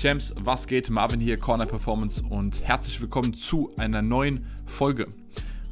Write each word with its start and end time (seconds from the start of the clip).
Champs, 0.00 0.34
was 0.38 0.66
geht? 0.66 0.88
Marvin 0.88 1.20
hier, 1.20 1.36
Corner 1.36 1.66
Performance 1.66 2.22
und 2.22 2.62
herzlich 2.62 3.02
willkommen 3.02 3.34
zu 3.34 3.70
einer 3.76 4.00
neuen 4.00 4.46
Folge. 4.64 5.06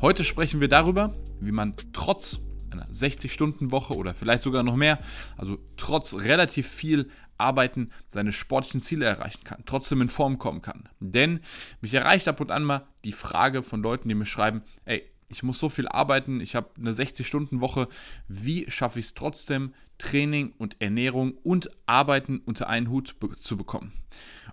Heute 0.03 0.22
sprechen 0.22 0.61
wir 0.61 0.69
darüber, 0.69 1.15
wie 1.40 1.51
man 1.51 1.72
trotz 1.95 2.38
einer 2.71 2.85
60-Stunden-Woche 2.85 3.96
oder 3.96 4.13
vielleicht 4.13 4.42
sogar 4.42 4.63
noch 4.64 4.77
mehr, 4.77 4.99
also 5.38 5.56
trotz 5.78 6.13
relativ 6.13 6.69
viel 6.69 7.09
Arbeiten 7.38 7.88
seine 8.10 8.35
sportlichen 8.35 8.81
Ziele 8.81 9.06
erreichen 9.06 9.45
kann, 9.45 9.63
trotzdem 9.64 10.03
in 10.03 10.10
Form 10.10 10.38
kommen 10.38 10.60
kann. 10.60 10.90
Denn 11.01 11.40
mich 11.81 11.95
erreicht 11.95 12.29
ab 12.29 12.38
und 12.42 12.51
an 12.51 12.65
mal 12.65 12.87
die 13.04 13.13
Frage 13.13 13.63
von 13.63 13.81
Leuten, 13.81 14.10
die 14.10 14.15
mir 14.15 14.26
schreiben, 14.26 14.60
ey, 14.85 15.10
ich 15.29 15.42
muss 15.42 15.58
so 15.58 15.69
viel 15.69 15.88
arbeiten, 15.88 16.41
ich 16.41 16.55
habe 16.55 16.70
eine 16.79 16.92
60-Stunden-Woche, 16.92 17.88
wie 18.28 18.70
schaffe 18.70 18.98
ich 18.98 19.06
es 19.06 19.14
trotzdem, 19.14 19.74
Training 19.98 20.52
und 20.59 20.80
Ernährung 20.80 21.32
und 21.42 21.70
Arbeiten 21.87 22.41
unter 22.45 22.68
einen 22.68 22.88
Hut 22.88 23.18
be 23.20 23.30
zu 23.41 23.56
bekommen? 23.56 23.92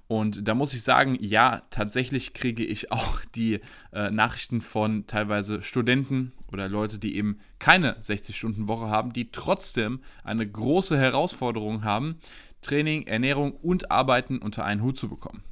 Und 0.08 0.48
da 0.48 0.54
muss 0.54 0.74
ich 0.74 0.84
sagen, 0.84 1.18
ja, 1.20 1.64
tatsächlich 1.72 2.34
kriege 2.34 2.64
ich 2.64 2.92
auch 2.92 3.22
die 3.36 3.60
äh, 3.92 4.12
Nachrichten 4.12 4.62
von 4.62 5.08
teilweise 5.08 5.62
Studenten 5.62 6.32
oder 6.52 6.70
Leute, 6.70 7.00
die 7.00 7.16
eben 7.16 7.40
keine 7.60 7.98
60-Stunden-Woche 8.00 8.88
haben, 8.88 9.14
die 9.14 9.32
trotzdem 9.32 10.02
eine 10.24 10.48
große 10.48 10.98
Herausforderung 10.98 11.84
haben, 11.84 12.20
Training, 12.62 13.08
Ernährung 13.08 13.54
und 13.54 13.92
Arbeiten 13.92 14.40
unter 14.40 14.66
einen 14.66 14.82
Hut 14.82 14.98
zu 14.98 15.10
bekommen. 15.10 15.44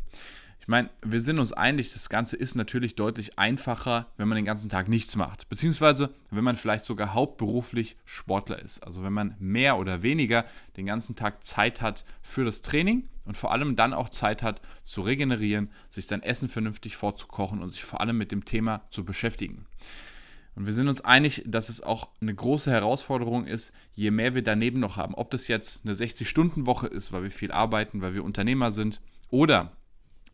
Ich 0.64 0.70
meine, 0.70 0.90
wir 1.06 1.20
sind 1.20 1.40
uns 1.40 1.52
einig, 1.52 1.92
das 1.92 2.08
Ganze 2.08 2.38
ist 2.38 2.56
natürlich 2.56 2.96
deutlich 2.96 3.38
einfacher, 3.38 4.08
wenn 4.16 4.30
man 4.30 4.38
den 4.38 4.46
ganzen 4.46 4.70
Tag 4.70 4.88
nichts 4.88 5.18
macht. 5.18 5.50
Beziehungsweise, 5.50 6.14
wenn 6.32 6.46
man 6.46 6.56
vielleicht 6.56 6.86
sogar 6.86 7.14
hauptberuflich 7.14 7.98
Sportler 8.06 8.60
ist. 8.60 8.82
Also 8.82 9.04
wenn 9.04 9.12
man 9.12 9.36
mehr 9.40 9.78
oder 9.78 10.04
weniger 10.04 10.46
den 10.78 10.86
ganzen 10.86 11.18
Tag 11.18 11.44
Zeit 11.44 11.82
hat 11.82 12.06
für 12.22 12.46
das 12.46 12.62
Training 12.62 13.10
und 13.26 13.36
vor 13.36 13.52
allem 13.52 13.76
dann 13.76 13.94
auch 13.94 14.08
Zeit 14.08 14.42
hat 14.42 14.62
zu 14.86 15.02
regenerieren, 15.02 15.70
sich 15.90 16.08
sein 16.08 16.24
Essen 16.24 16.48
vernünftig 16.48 16.96
vorzukochen 16.96 17.62
und 17.62 17.70
sich 17.70 17.84
vor 17.84 18.00
allem 18.00 18.18
mit 18.18 18.32
dem 18.32 18.46
Thema 18.46 18.88
zu 18.90 19.04
beschäftigen. 19.04 19.66
Und 20.56 20.66
wir 20.66 20.72
sind 20.72 20.88
uns 20.88 21.02
einig, 21.02 21.44
dass 21.46 21.68
es 21.68 21.82
auch 21.82 22.08
eine 22.22 22.34
große 22.34 22.72
Herausforderung 22.72 23.48
ist, 23.48 23.74
je 23.92 24.12
mehr 24.12 24.34
wir 24.34 24.44
daneben 24.44 24.80
noch 24.80 24.96
haben. 24.96 25.14
Ob 25.14 25.30
das 25.30 25.50
jetzt 25.50 25.82
eine 25.84 25.94
60-Stunden-Woche 25.94 26.88
ist, 26.88 27.12
weil 27.12 27.24
wir 27.24 27.32
viel 27.32 27.52
arbeiten, 27.52 28.00
weil 28.00 28.14
wir 28.14 28.24
Unternehmer 28.24 28.72
sind, 28.72 29.02
oder 29.30 29.76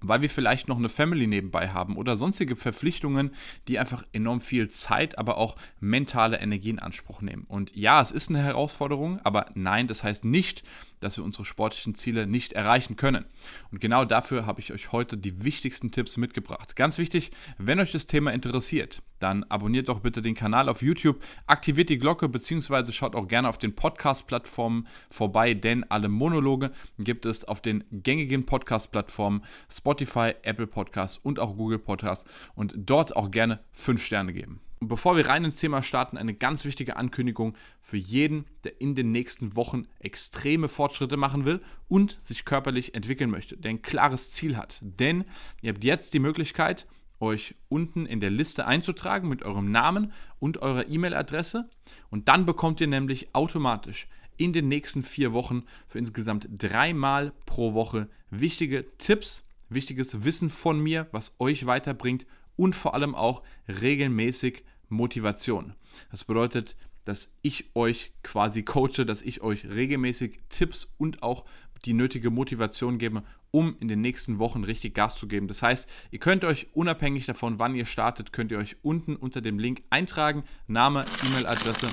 weil 0.02 0.22
wir 0.22 0.30
vielleicht 0.30 0.68
noch 0.68 0.78
eine 0.78 0.90
Family 0.90 1.28
nebenbei 1.28 1.70
haben 1.70 1.98
oder 1.98 2.16
sonstige 2.16 2.56
Verpflichtungen, 2.56 3.32
die 3.68 3.80
einfach 3.80 4.04
enorm 4.14 4.42
viel 4.42 4.70
Zeit, 4.70 5.18
aber 5.18 5.38
auch 5.38 5.56
mentale 5.80 6.40
Energie 6.40 6.70
in 6.70 6.80
Anspruch 6.80 7.22
nehmen. 7.22 7.46
Und 7.48 7.76
ja, 7.76 8.02
es 8.02 8.12
ist 8.12 8.30
eine 8.30 8.42
Herausforderung, 8.42 9.20
aber 9.24 9.48
nein, 9.56 9.88
das 9.88 10.04
heißt 10.04 10.26
nicht, 10.26 10.64
dass 11.00 11.18
wir 11.18 11.24
unsere 11.24 11.46
sportlichen 11.46 11.96
Ziele 11.96 12.28
nicht 12.28 12.54
erreichen 12.54 12.96
können. 12.96 13.26
Und 13.72 13.80
genau 13.80 14.06
dafür 14.06 14.46
habe 14.46 14.60
ich 14.60 14.74
euch 14.74 14.92
heute 14.92 15.18
die 15.18 15.44
wichtigsten 15.44 15.92
Tipps 15.92 16.18
mitgebracht. 16.18 16.76
Ganz 16.76 16.98
wichtig, 16.98 17.32
wenn 17.58 17.80
euch 17.80 17.92
das 17.92 18.06
Thema 18.06 18.32
interessiert, 18.32 19.02
dann 19.20 19.44
abonniert 19.46 19.90
doch 19.90 20.00
bitte 20.00 20.22
den 20.22 20.36
Kanal 20.36 20.70
auf 20.70 20.82
YouTube, 20.82 21.24
aktiviert 21.46 21.90
die 21.90 22.00
Glocke 22.00 22.30
bzw. 22.30 22.92
schaut 22.92 23.16
auch 23.16 23.28
gerne 23.28 23.50
auf 23.50 23.58
den 23.58 23.76
Podcast-Plattformen 23.76 24.88
vorbei, 25.10 25.54
denn 25.54 25.84
alle 25.90 26.10
Monologe 26.10 26.72
gibt 26.98 27.26
es 27.26 27.46
auf 27.46 27.62
den 27.62 27.84
gängigen 27.92 28.46
Podcast-Plattformen 28.46 29.44
Spotify, 29.72 30.34
Apple 30.44 30.68
Podcasts 30.68 31.18
und 31.18 31.40
auch 31.40 31.56
Google 31.58 31.80
Podcasts 31.80 32.30
und 32.56 32.74
dort 32.76 33.16
auch 33.16 33.32
gerne 33.32 33.60
5 33.74 34.04
Sterne 34.04 34.34
geben. 34.34 34.62
Und 34.80 34.88
bevor 34.88 35.18
wir 35.18 35.28
rein 35.28 35.44
ins 35.44 35.58
Thema 35.58 35.84
starten, 35.84 36.18
eine 36.18 36.34
ganz 36.34 36.64
wichtige 36.64 36.96
Ankündigung 36.96 37.56
für 37.82 37.98
jeden, 37.98 38.46
der 38.64 38.80
in 38.80 38.96
den 38.96 39.12
nächsten 39.12 39.58
Wochen 39.58 39.88
extreme 40.00 40.70
Fortschritte 40.70 41.18
machen 41.18 41.46
will 41.46 41.62
und 41.90 42.16
sich 42.22 42.46
körperlich 42.46 42.96
entwickeln 42.96 43.30
möchte, 43.30 43.58
der 43.58 43.72
ein 43.72 43.82
klares 43.82 44.32
Ziel 44.32 44.56
hat. 44.56 44.80
Denn 44.82 45.26
ihr 45.62 45.74
habt 45.74 45.84
jetzt 45.84 46.14
die 46.14 46.20
Möglichkeit, 46.20 46.88
euch 47.20 47.56
unten 47.68 48.06
in 48.06 48.20
der 48.20 48.30
Liste 48.30 48.66
einzutragen 48.66 49.30
mit 49.30 49.44
eurem 49.44 49.72
Namen 49.72 50.14
und 50.40 50.62
eurer 50.62 50.88
E-Mail-Adresse. 50.88 51.70
Und 52.10 52.28
dann 52.28 52.46
bekommt 52.46 52.82
ihr 52.82 52.88
nämlich 52.88 53.34
automatisch 53.34 54.08
in 54.38 54.54
den 54.54 54.68
nächsten 54.70 55.04
vier 55.04 55.34
Wochen 55.34 55.64
für 55.88 56.00
insgesamt 56.00 56.48
dreimal 56.58 57.34
pro 57.46 57.74
Woche 57.74 58.08
wichtige 58.30 58.86
Tipps, 58.98 59.44
wichtiges 59.68 60.24
Wissen 60.24 60.50
von 60.50 60.80
mir, 60.80 61.08
was 61.12 61.36
euch 61.40 61.66
weiterbringt 61.66 62.26
und 62.56 62.76
vor 62.76 62.94
allem 62.94 63.16
auch 63.16 63.44
regelmäßig 63.68 64.64
Motivation. 64.88 65.76
Das 66.10 66.24
bedeutet, 66.24 66.76
dass 67.06 67.34
ich 67.42 67.72
euch 67.76 68.12
quasi 68.24 68.64
coache, 68.64 69.06
dass 69.06 69.22
ich 69.22 69.42
euch 69.42 69.66
regelmäßig 69.66 70.40
Tipps 70.50 70.94
und 70.98 71.24
auch 71.24 71.46
die 71.86 71.94
nötige 71.94 72.30
Motivation 72.30 72.98
gebe, 72.98 73.24
um 73.52 73.76
in 73.80 73.88
den 73.88 74.02
nächsten 74.02 74.40
Wochen 74.40 74.64
richtig 74.64 74.94
Gas 74.94 75.16
zu 75.16 75.28
geben. 75.28 75.48
Das 75.48 75.62
heißt, 75.62 75.90
ihr 76.12 76.20
könnt 76.20 76.44
euch 76.44 76.68
unabhängig 76.74 77.26
davon, 77.26 77.60
wann 77.60 77.76
ihr 77.76 77.86
startet, 77.86 78.34
könnt 78.34 78.52
ihr 78.52 78.58
euch 78.58 78.78
unten 78.82 79.16
unter 79.16 79.42
dem 79.42 79.60
Link 79.60 79.84
eintragen, 79.90 80.44
Name, 80.68 81.06
E-Mail-Adresse 81.26 81.88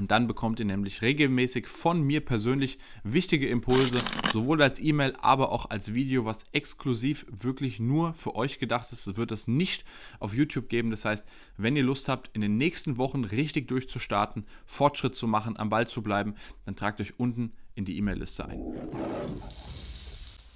und 0.00 0.10
dann 0.10 0.26
bekommt 0.26 0.58
ihr 0.58 0.64
nämlich 0.64 1.02
regelmäßig 1.02 1.66
von 1.66 2.02
mir 2.02 2.24
persönlich 2.24 2.78
wichtige 3.04 3.50
Impulse, 3.50 4.00
sowohl 4.32 4.62
als 4.62 4.80
E-Mail, 4.80 5.12
aber 5.20 5.52
auch 5.52 5.68
als 5.68 5.92
Video, 5.92 6.24
was 6.24 6.44
exklusiv 6.52 7.26
wirklich 7.28 7.80
nur 7.80 8.14
für 8.14 8.34
euch 8.34 8.58
gedacht 8.58 8.90
ist. 8.92 9.06
Es 9.06 9.18
wird 9.18 9.30
es 9.30 9.46
nicht 9.46 9.84
auf 10.18 10.34
YouTube 10.34 10.70
geben. 10.70 10.90
Das 10.90 11.04
heißt, 11.04 11.26
wenn 11.58 11.76
ihr 11.76 11.82
Lust 11.82 12.08
habt, 12.08 12.30
in 12.34 12.40
den 12.40 12.56
nächsten 12.56 12.96
Wochen 12.96 13.24
richtig 13.24 13.68
durchzustarten, 13.68 14.46
Fortschritt 14.64 15.14
zu 15.14 15.26
machen, 15.26 15.58
am 15.58 15.68
Ball 15.68 15.86
zu 15.86 16.02
bleiben, 16.02 16.34
dann 16.64 16.76
tragt 16.76 17.02
euch 17.02 17.20
unten 17.20 17.52
in 17.74 17.84
die 17.84 17.98
E-Mail-Liste 17.98 18.46
ein. 18.46 19.79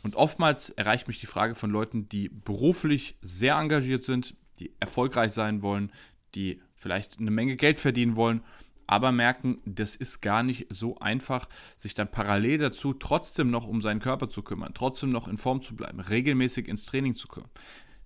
Und 0.04 0.15
oftmals 0.15 0.70
erreicht 0.70 1.09
mich 1.09 1.19
die 1.19 1.26
Frage 1.26 1.56
von 1.56 1.70
Leuten, 1.70 2.09
die 2.09 2.28
beruflich 2.28 3.16
sehr 3.20 3.56
engagiert 3.56 4.04
sind, 4.04 4.37
die 4.60 4.72
erfolgreich 4.78 5.32
sein 5.32 5.62
wollen, 5.62 5.91
die 6.37 6.60
vielleicht 6.76 7.19
eine 7.19 7.32
Menge 7.32 7.56
Geld 7.56 7.81
verdienen 7.81 8.14
wollen 8.14 8.44
aber 8.87 9.12
merken, 9.12 9.59
das 9.64 9.97
ist 9.97 10.20
gar 10.20 10.43
nicht 10.43 10.66
so 10.70 10.98
einfach, 10.98 11.48
sich 11.76 11.94
dann 11.94 12.10
parallel 12.10 12.59
dazu 12.59 12.93
trotzdem 12.93 13.50
noch 13.50 13.66
um 13.66 13.81
seinen 13.81 14.00
Körper 14.00 14.28
zu 14.28 14.43
kümmern, 14.43 14.75
trotzdem 14.75 15.10
noch 15.10 15.28
in 15.28 15.37
Form 15.37 15.62
zu 15.62 15.75
bleiben, 15.75 16.00
regelmäßig 16.00 16.69
ins 16.69 16.87
Training 16.87 17.14
zu 17.14 17.28
kommen, 17.28 17.48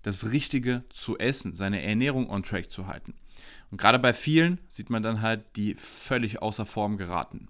das 0.03 0.31
Richtige 0.31 0.83
zu 0.89 1.17
essen, 1.17 1.53
seine 1.53 1.81
Ernährung 1.81 2.29
on 2.29 2.43
track 2.43 2.71
zu 2.71 2.87
halten. 2.87 3.15
Und 3.71 3.79
gerade 3.79 3.99
bei 3.99 4.13
vielen 4.13 4.59
sieht 4.67 4.89
man 4.89 5.03
dann 5.03 5.21
halt, 5.21 5.55
die 5.55 5.75
völlig 5.75 6.41
außer 6.41 6.65
Form 6.65 6.97
geraten. 6.97 7.49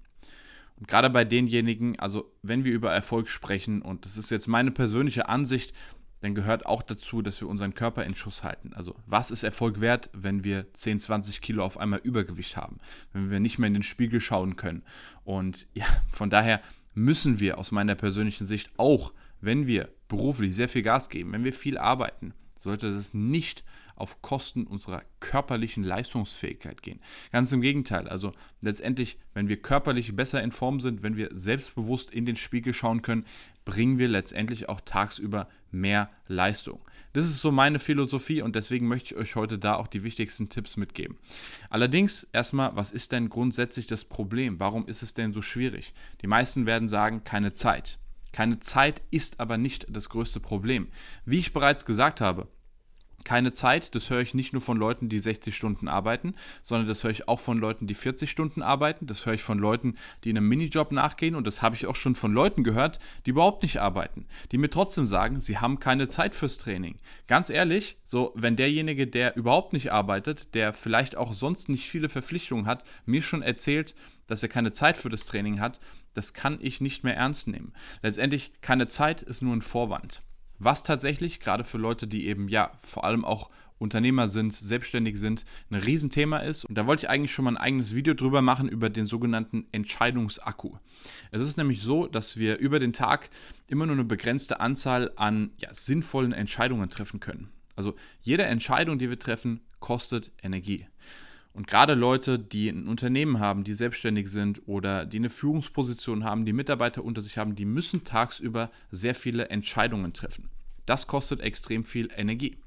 Und 0.79 0.87
gerade 0.87 1.09
bei 1.09 1.25
denjenigen, 1.25 1.99
also 1.99 2.31
wenn 2.41 2.63
wir 2.63 2.73
über 2.73 2.91
Erfolg 2.91 3.29
sprechen, 3.29 3.81
und 3.81 4.05
das 4.05 4.17
ist 4.17 4.31
jetzt 4.31 4.47
meine 4.47 4.71
persönliche 4.71 5.27
Ansicht, 5.27 5.73
dann 6.21 6.35
gehört 6.35 6.65
auch 6.65 6.83
dazu, 6.83 7.21
dass 7.21 7.39
wir 7.41 7.47
unseren 7.47 7.73
Körper 7.73 8.03
in 8.03 8.15
Schuss 8.15 8.43
halten. 8.43 8.73
Also 8.73 8.95
was 9.05 9.31
ist 9.31 9.43
Erfolg 9.43 9.79
wert, 9.79 10.09
wenn 10.13 10.43
wir 10.43 10.73
10, 10.73 10.99
20 10.99 11.41
Kilo 11.41 11.63
auf 11.63 11.77
einmal 11.77 11.99
Übergewicht 12.03 12.57
haben, 12.57 12.79
wenn 13.13 13.31
wir 13.31 13.39
nicht 13.39 13.57
mehr 13.57 13.67
in 13.67 13.73
den 13.73 13.83
Spiegel 13.83 14.19
schauen 14.19 14.55
können. 14.55 14.83
Und 15.23 15.67
ja, 15.73 15.85
von 16.09 16.29
daher 16.29 16.61
müssen 16.93 17.39
wir 17.39 17.57
aus 17.57 17.71
meiner 17.71 17.95
persönlichen 17.95 18.45
Sicht 18.45 18.71
auch, 18.77 19.13
wenn 19.41 19.67
wir 19.67 19.89
beruflich 20.07 20.53
sehr 20.53 20.67
viel 20.67 20.81
Gas 20.81 21.09
geben, 21.09 21.31
wenn 21.31 21.45
wir 21.45 21.53
viel 21.53 21.77
arbeiten, 21.77 22.33
sollte 22.59 22.91
das 22.91 23.13
nicht 23.13 23.63
auf 23.95 24.21
Kosten 24.21 24.65
unserer 24.65 25.03
körperlichen 25.19 25.83
Leistungsfähigkeit 25.83 26.81
gehen. 26.81 27.01
Ganz 27.31 27.51
im 27.51 27.61
Gegenteil. 27.61 28.07
Also 28.07 28.31
letztendlich, 28.61 29.17
wenn 29.33 29.49
wir 29.49 29.61
körperlich 29.61 30.15
besser 30.15 30.41
in 30.41 30.51
Form 30.51 30.79
sind, 30.79 31.03
wenn 31.03 31.17
wir 31.17 31.29
selbstbewusst 31.33 32.11
in 32.11 32.25
den 32.25 32.37
Spiegel 32.37 32.73
schauen 32.73 33.01
können, 33.01 33.25
bringen 33.65 33.97
wir 33.97 34.07
letztendlich 34.07 34.69
auch 34.69 34.81
tagsüber 34.81 35.47
mehr 35.71 36.09
Leistung. 36.27 36.79
Das 37.13 37.25
ist 37.25 37.39
so 37.39 37.51
meine 37.51 37.79
Philosophie 37.79 38.41
und 38.41 38.55
deswegen 38.55 38.87
möchte 38.87 39.13
ich 39.13 39.19
euch 39.19 39.35
heute 39.35 39.57
da 39.57 39.75
auch 39.75 39.87
die 39.87 40.03
wichtigsten 40.03 40.49
Tipps 40.49 40.77
mitgeben. 40.77 41.17
Allerdings 41.69 42.27
erstmal, 42.33 42.75
was 42.75 42.91
ist 42.91 43.11
denn 43.11 43.29
grundsätzlich 43.29 43.87
das 43.87 44.05
Problem? 44.05 44.59
Warum 44.59 44.87
ist 44.87 45.01
es 45.01 45.13
denn 45.13 45.33
so 45.33 45.41
schwierig? 45.41 45.93
Die 46.21 46.27
meisten 46.27 46.65
werden 46.65 46.87
sagen, 46.87 47.23
keine 47.23 47.53
Zeit. 47.53 47.98
Keine 48.31 48.59
Zeit 48.59 49.01
ist 49.11 49.39
aber 49.39 49.57
nicht 49.57 49.87
das 49.89 50.09
größte 50.09 50.39
Problem. 50.39 50.89
Wie 51.25 51.39
ich 51.39 51.53
bereits 51.53 51.85
gesagt 51.85 52.21
habe, 52.21 52.47
keine 53.23 53.53
Zeit, 53.53 53.95
das 53.95 54.09
höre 54.09 54.21
ich 54.21 54.33
nicht 54.33 54.53
nur 54.53 54.61
von 54.61 54.77
Leuten, 54.77 55.09
die 55.09 55.19
60 55.19 55.55
Stunden 55.55 55.87
arbeiten, 55.87 56.35
sondern 56.63 56.87
das 56.87 57.03
höre 57.03 57.11
ich 57.11 57.27
auch 57.27 57.39
von 57.39 57.57
Leuten, 57.57 57.87
die 57.87 57.95
40 57.95 58.29
Stunden 58.29 58.61
arbeiten, 58.61 59.07
das 59.07 59.25
höre 59.25 59.33
ich 59.33 59.43
von 59.43 59.59
Leuten, 59.59 59.95
die 60.23 60.29
einem 60.29 60.47
Minijob 60.47 60.91
nachgehen 60.91 61.35
und 61.35 61.45
das 61.45 61.61
habe 61.61 61.75
ich 61.75 61.85
auch 61.85 61.95
schon 61.95 62.15
von 62.15 62.33
Leuten 62.33 62.63
gehört, 62.63 62.99
die 63.25 63.31
überhaupt 63.31 63.63
nicht 63.63 63.81
arbeiten, 63.81 64.25
die 64.51 64.57
mir 64.57 64.69
trotzdem 64.69 65.05
sagen, 65.05 65.41
sie 65.41 65.57
haben 65.57 65.79
keine 65.79 66.07
Zeit 66.07 66.35
fürs 66.35 66.57
Training. 66.57 66.97
Ganz 67.27 67.49
ehrlich, 67.49 67.97
so 68.05 68.33
wenn 68.35 68.55
derjenige, 68.55 69.07
der 69.07 69.35
überhaupt 69.35 69.73
nicht 69.73 69.91
arbeitet, 69.91 70.55
der 70.55 70.73
vielleicht 70.73 71.17
auch 71.17 71.33
sonst 71.33 71.69
nicht 71.69 71.89
viele 71.89 72.09
Verpflichtungen 72.09 72.67
hat, 72.67 72.83
mir 73.05 73.21
schon 73.21 73.41
erzählt, 73.41 73.95
dass 74.27 74.43
er 74.43 74.49
keine 74.49 74.71
Zeit 74.71 74.97
für 74.97 75.09
das 75.09 75.25
Training 75.25 75.59
hat, 75.59 75.79
das 76.13 76.33
kann 76.33 76.59
ich 76.61 76.81
nicht 76.81 77.03
mehr 77.03 77.15
ernst 77.15 77.47
nehmen. 77.47 77.73
Letztendlich 78.01 78.51
keine 78.61 78.87
Zeit 78.87 79.21
ist 79.21 79.41
nur 79.41 79.55
ein 79.55 79.61
Vorwand. 79.61 80.23
Was 80.57 80.83
tatsächlich, 80.83 81.39
gerade 81.39 81.63
für 81.63 81.77
Leute, 81.77 82.07
die 82.07 82.27
eben 82.27 82.49
ja 82.49 82.71
vor 82.81 83.05
allem 83.05 83.23
auch 83.23 83.49
Unternehmer 83.79 84.27
sind, 84.27 84.53
selbstständig 84.53 85.17
sind, 85.17 85.45
ein 85.71 85.75
Riesenthema 85.75 86.39
ist. 86.39 86.65
Und 86.65 86.77
da 86.77 86.85
wollte 86.85 87.05
ich 87.05 87.09
eigentlich 87.09 87.31
schon 87.31 87.45
mal 87.45 87.51
ein 87.51 87.57
eigenes 87.57 87.95
Video 87.95 88.13
drüber 88.13 88.41
machen 88.41 88.67
über 88.67 88.89
den 88.89 89.05
sogenannten 89.05 89.67
Entscheidungsakku. 89.71 90.77
Es 91.31 91.41
ist 91.41 91.57
nämlich 91.57 91.81
so, 91.81 92.05
dass 92.05 92.37
wir 92.37 92.57
über 92.57 92.79
den 92.79 92.93
Tag 92.93 93.29
immer 93.67 93.85
nur 93.85 93.95
eine 93.95 94.03
begrenzte 94.03 94.59
Anzahl 94.59 95.11
an 95.15 95.51
ja, 95.57 95.73
sinnvollen 95.73 96.33
Entscheidungen 96.33 96.89
treffen 96.89 97.19
können. 97.21 97.49
Also 97.75 97.95
jede 98.21 98.43
Entscheidung, 98.43 98.99
die 98.99 99.09
wir 99.09 99.19
treffen, 99.19 99.61
kostet 99.79 100.31
Energie. 100.43 100.85
Und 101.59 101.67
gerade 101.67 101.93
Leute, 101.93 102.39
die 102.39 102.69
ein 102.69 102.87
Unternehmen 102.87 103.41
haben, 103.41 103.65
die 103.65 103.73
selbstständig 103.73 104.29
sind 104.29 104.61
oder 104.65 105.05
die 105.05 105.17
eine 105.17 105.29
Führungsposition 105.29 106.23
haben, 106.23 106.45
die 106.45 106.53
Mitarbeiter 106.53 107.03
unter 107.03 107.19
sich 107.19 107.37
haben, 107.37 107.53
die 107.53 107.65
müssen 107.65 108.05
tagsüber 108.05 108.71
sehr 108.91 109.13
viele 109.13 109.49
Entscheidungen 109.49 110.13
treffen. 110.13 110.49
Das 110.85 111.05
kostet 111.05 111.41
extrem 111.41 111.83
viel 111.83 112.07
Energie. 112.15 112.59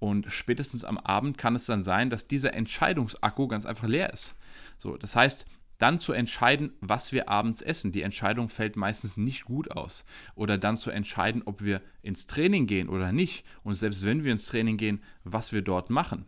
Und 0.00 0.26
spätestens 0.28 0.82
am 0.82 0.98
Abend 0.98 1.38
kann 1.38 1.54
es 1.54 1.66
dann 1.66 1.84
sein, 1.84 2.10
dass 2.10 2.26
dieser 2.26 2.52
Entscheidungsakku 2.52 3.46
ganz 3.46 3.64
einfach 3.64 3.86
leer 3.86 4.12
ist. 4.12 4.34
So, 4.76 4.96
das 4.96 5.14
heißt, 5.14 5.46
dann 5.78 6.00
zu 6.00 6.12
entscheiden, 6.12 6.72
was 6.80 7.12
wir 7.12 7.28
abends 7.28 7.62
essen. 7.62 7.92
Die 7.92 8.02
Entscheidung 8.02 8.48
fällt 8.48 8.74
meistens 8.74 9.16
nicht 9.16 9.44
gut 9.44 9.70
aus. 9.70 10.04
Oder 10.34 10.58
dann 10.58 10.76
zu 10.76 10.90
entscheiden, 10.90 11.42
ob 11.44 11.62
wir 11.62 11.80
ins 12.02 12.26
Training 12.26 12.66
gehen 12.66 12.88
oder 12.88 13.12
nicht. 13.12 13.46
Und 13.62 13.74
selbst 13.76 14.04
wenn 14.04 14.24
wir 14.24 14.32
ins 14.32 14.46
Training 14.46 14.78
gehen, 14.78 15.00
was 15.22 15.52
wir 15.52 15.62
dort 15.62 15.90
machen. 15.90 16.26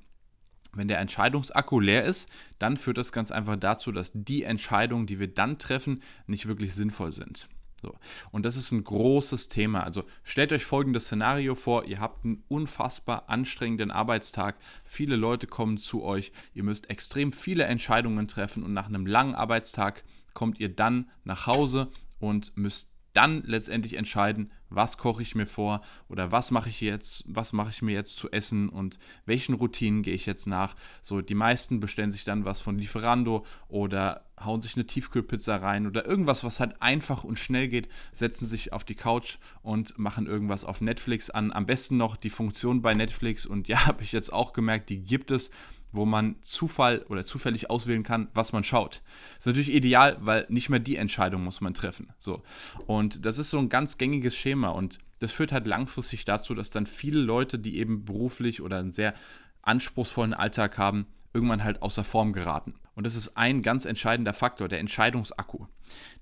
Wenn 0.76 0.88
der 0.88 0.98
Entscheidungsakku 0.98 1.80
leer 1.80 2.04
ist, 2.04 2.28
dann 2.58 2.76
führt 2.76 2.98
das 2.98 3.12
ganz 3.12 3.30
einfach 3.30 3.56
dazu, 3.56 3.92
dass 3.92 4.12
die 4.14 4.42
Entscheidungen, 4.42 5.06
die 5.06 5.20
wir 5.20 5.28
dann 5.28 5.58
treffen, 5.58 6.02
nicht 6.26 6.46
wirklich 6.46 6.74
sinnvoll 6.74 7.12
sind. 7.12 7.48
So. 7.84 7.94
Und 8.30 8.46
das 8.46 8.56
ist 8.56 8.72
ein 8.72 8.82
großes 8.82 9.48
Thema. 9.48 9.84
Also 9.84 10.04
stellt 10.22 10.52
euch 10.52 10.64
folgendes 10.64 11.04
Szenario 11.04 11.54
vor, 11.54 11.84
ihr 11.84 12.00
habt 12.00 12.24
einen 12.24 12.42
unfassbar 12.48 13.28
anstrengenden 13.28 13.90
Arbeitstag, 13.90 14.56
viele 14.84 15.16
Leute 15.16 15.46
kommen 15.46 15.76
zu 15.76 16.02
euch, 16.02 16.32
ihr 16.54 16.62
müsst 16.62 16.88
extrem 16.88 17.32
viele 17.32 17.64
Entscheidungen 17.64 18.26
treffen 18.26 18.62
und 18.62 18.72
nach 18.72 18.86
einem 18.86 19.06
langen 19.06 19.34
Arbeitstag 19.34 20.02
kommt 20.32 20.60
ihr 20.60 20.74
dann 20.74 21.10
nach 21.24 21.46
Hause 21.46 21.90
und 22.18 22.56
müsst 22.56 22.93
dann 23.14 23.42
letztendlich 23.44 23.94
entscheiden, 23.94 24.52
was 24.68 24.98
koche 24.98 25.22
ich 25.22 25.34
mir 25.34 25.46
vor 25.46 25.80
oder 26.08 26.32
was 26.32 26.50
mache 26.50 26.68
ich 26.68 26.80
jetzt, 26.80 27.24
was 27.26 27.52
mache 27.52 27.70
ich 27.70 27.80
mir 27.80 27.92
jetzt 27.92 28.16
zu 28.16 28.30
essen 28.30 28.68
und 28.68 28.98
welchen 29.24 29.54
Routinen 29.54 30.02
gehe 30.02 30.14
ich 30.14 30.26
jetzt 30.26 30.46
nach. 30.46 30.74
So, 31.00 31.20
die 31.20 31.34
meisten 31.34 31.80
bestellen 31.80 32.12
sich 32.12 32.24
dann 32.24 32.44
was 32.44 32.60
von 32.60 32.78
Lieferando 32.78 33.46
oder 33.68 34.24
hauen 34.44 34.62
sich 34.62 34.74
eine 34.74 34.86
Tiefkühlpizza 34.86 35.56
rein 35.56 35.86
oder 35.86 36.04
irgendwas, 36.04 36.42
was 36.42 36.58
halt 36.58 36.82
einfach 36.82 37.24
und 37.24 37.38
schnell 37.38 37.68
geht, 37.68 37.88
setzen 38.12 38.46
sich 38.46 38.72
auf 38.72 38.84
die 38.84 38.96
Couch 38.96 39.38
und 39.62 39.96
machen 39.96 40.26
irgendwas 40.26 40.64
auf 40.64 40.80
Netflix 40.80 41.30
an. 41.30 41.52
Am 41.52 41.66
besten 41.66 41.96
noch 41.96 42.16
die 42.16 42.30
Funktion 42.30 42.82
bei 42.82 42.94
Netflix 42.94 43.46
und 43.46 43.68
ja, 43.68 43.86
habe 43.86 44.02
ich 44.02 44.12
jetzt 44.12 44.32
auch 44.32 44.52
gemerkt, 44.52 44.90
die 44.90 45.04
gibt 45.04 45.30
es 45.30 45.50
wo 45.94 46.04
man 46.04 46.36
Zufall 46.42 47.04
oder 47.08 47.24
zufällig 47.24 47.70
auswählen 47.70 48.02
kann, 48.02 48.28
was 48.34 48.52
man 48.52 48.64
schaut. 48.64 49.02
Ist 49.38 49.46
natürlich 49.46 49.72
ideal, 49.72 50.16
weil 50.20 50.46
nicht 50.48 50.68
mehr 50.68 50.80
die 50.80 50.96
Entscheidung 50.96 51.44
muss 51.44 51.60
man 51.60 51.74
treffen. 51.74 52.12
So. 52.18 52.42
Und 52.86 53.24
das 53.24 53.38
ist 53.38 53.50
so 53.50 53.58
ein 53.58 53.68
ganz 53.68 53.98
gängiges 53.98 54.34
Schema 54.34 54.68
und 54.68 54.98
das 55.20 55.32
führt 55.32 55.52
halt 55.52 55.66
langfristig 55.66 56.24
dazu, 56.24 56.54
dass 56.54 56.70
dann 56.70 56.86
viele 56.86 57.20
Leute, 57.20 57.58
die 57.58 57.78
eben 57.78 58.04
beruflich 58.04 58.60
oder 58.60 58.78
einen 58.78 58.92
sehr 58.92 59.14
anspruchsvollen 59.62 60.34
Alltag 60.34 60.76
haben, 60.78 61.06
irgendwann 61.32 61.64
halt 61.64 61.82
außer 61.82 62.04
Form 62.04 62.32
geraten. 62.32 62.74
Und 62.94 63.04
das 63.04 63.16
ist 63.16 63.36
ein 63.36 63.62
ganz 63.62 63.86
entscheidender 63.86 64.34
Faktor, 64.34 64.68
der 64.68 64.78
Entscheidungsakku. 64.78 65.66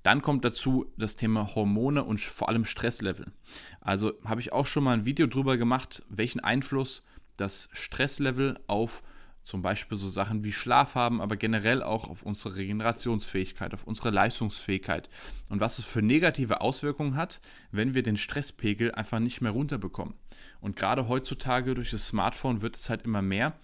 Dann 0.02 0.22
kommt 0.22 0.44
dazu 0.44 0.86
das 0.96 1.16
Thema 1.16 1.54
Hormone 1.54 2.02
und 2.02 2.20
vor 2.20 2.48
allem 2.48 2.64
Stresslevel. 2.64 3.32
Also 3.80 4.14
habe 4.24 4.40
ich 4.40 4.52
auch 4.52 4.66
schon 4.66 4.84
mal 4.84 4.94
ein 4.94 5.04
Video 5.04 5.26
drüber 5.26 5.56
gemacht, 5.58 6.02
welchen 6.08 6.40
Einfluss 6.40 7.02
das 7.36 7.68
Stresslevel 7.72 8.58
auf 8.66 9.02
zum 9.42 9.62
Beispiel 9.62 9.96
so 9.96 10.08
Sachen 10.08 10.44
wie 10.44 10.52
Schlaf 10.52 10.94
haben, 10.94 11.20
aber 11.20 11.36
generell 11.36 11.82
auch 11.82 12.08
auf 12.08 12.22
unsere 12.22 12.56
Regenerationsfähigkeit, 12.56 13.74
auf 13.74 13.84
unsere 13.84 14.10
Leistungsfähigkeit 14.10 15.08
und 15.50 15.60
was 15.60 15.78
es 15.78 15.84
für 15.84 16.02
negative 16.02 16.60
Auswirkungen 16.60 17.16
hat, 17.16 17.40
wenn 17.70 17.94
wir 17.94 18.02
den 18.02 18.16
Stresspegel 18.16 18.92
einfach 18.92 19.18
nicht 19.18 19.40
mehr 19.40 19.52
runterbekommen. 19.52 20.14
Und 20.60 20.76
gerade 20.76 21.08
heutzutage 21.08 21.74
durch 21.74 21.90
das 21.90 22.06
Smartphone 22.06 22.62
wird 22.62 22.76
es 22.76 22.88
halt 22.88 23.02
immer 23.02 23.22
mehr, 23.22 23.58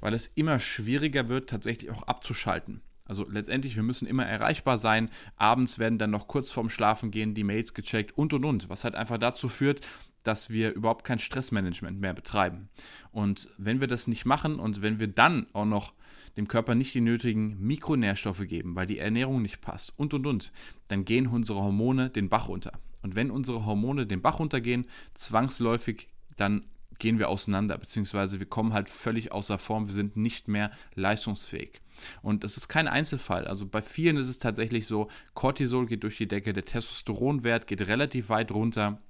weil 0.00 0.14
es 0.14 0.26
immer 0.26 0.58
schwieriger 0.58 1.28
wird, 1.28 1.50
tatsächlich 1.50 1.90
auch 1.90 2.04
abzuschalten. 2.04 2.80
Also 3.10 3.26
letztendlich, 3.28 3.74
wir 3.74 3.82
müssen 3.82 4.06
immer 4.06 4.24
erreichbar 4.24 4.78
sein. 4.78 5.10
Abends 5.36 5.80
werden 5.80 5.98
dann 5.98 6.12
noch 6.12 6.28
kurz 6.28 6.52
vorm 6.52 6.70
Schlafen 6.70 7.10
gehen 7.10 7.34
die 7.34 7.42
Mails 7.42 7.74
gecheckt 7.74 8.16
und 8.16 8.32
und 8.32 8.44
und, 8.44 8.68
was 8.68 8.84
halt 8.84 8.94
einfach 8.94 9.18
dazu 9.18 9.48
führt, 9.48 9.80
dass 10.22 10.50
wir 10.50 10.72
überhaupt 10.74 11.04
kein 11.04 11.18
Stressmanagement 11.18 12.00
mehr 12.00 12.12
betreiben. 12.12 12.68
Und 13.12 13.48
wenn 13.58 13.80
wir 13.80 13.86
das 13.86 14.06
nicht 14.06 14.24
machen 14.24 14.56
und 14.56 14.82
wenn 14.82 15.00
wir 15.00 15.08
dann 15.08 15.46
auch 15.52 15.64
noch 15.64 15.94
dem 16.36 16.48
Körper 16.48 16.74
nicht 16.74 16.94
die 16.94 17.00
nötigen 17.00 17.58
Mikronährstoffe 17.60 18.46
geben, 18.46 18.76
weil 18.76 18.86
die 18.86 18.98
Ernährung 18.98 19.42
nicht 19.42 19.60
passt 19.60 19.92
und 19.98 20.14
und 20.14 20.26
und, 20.26 20.52
dann 20.88 21.04
gehen 21.04 21.26
unsere 21.26 21.60
Hormone 21.60 22.10
den 22.10 22.28
Bach 22.28 22.48
runter. 22.48 22.72
Und 23.02 23.14
wenn 23.16 23.30
unsere 23.30 23.64
Hormone 23.64 24.06
den 24.06 24.22
Bach 24.22 24.38
runtergehen, 24.38 24.86
zwangsläufig, 25.14 26.08
dann 26.36 26.64
gehen 26.98 27.18
wir 27.18 27.30
auseinander, 27.30 27.78
beziehungsweise 27.78 28.40
wir 28.40 28.46
kommen 28.46 28.74
halt 28.74 28.90
völlig 28.90 29.32
außer 29.32 29.58
Form, 29.58 29.86
wir 29.86 29.94
sind 29.94 30.16
nicht 30.16 30.48
mehr 30.48 30.70
leistungsfähig. 30.94 31.80
Und 32.22 32.44
das 32.44 32.58
ist 32.58 32.68
kein 32.68 32.88
Einzelfall. 32.88 33.46
Also 33.46 33.66
bei 33.66 33.80
vielen 33.82 34.18
ist 34.18 34.28
es 34.28 34.38
tatsächlich 34.38 34.86
so, 34.86 35.08
Cortisol 35.34 35.86
geht 35.86 36.04
durch 36.04 36.18
die 36.18 36.28
Decke, 36.28 36.52
der 36.52 36.66
Testosteronwert 36.66 37.66
geht 37.66 37.80
relativ 37.80 38.28
weit 38.28 38.52
runter 38.52 39.00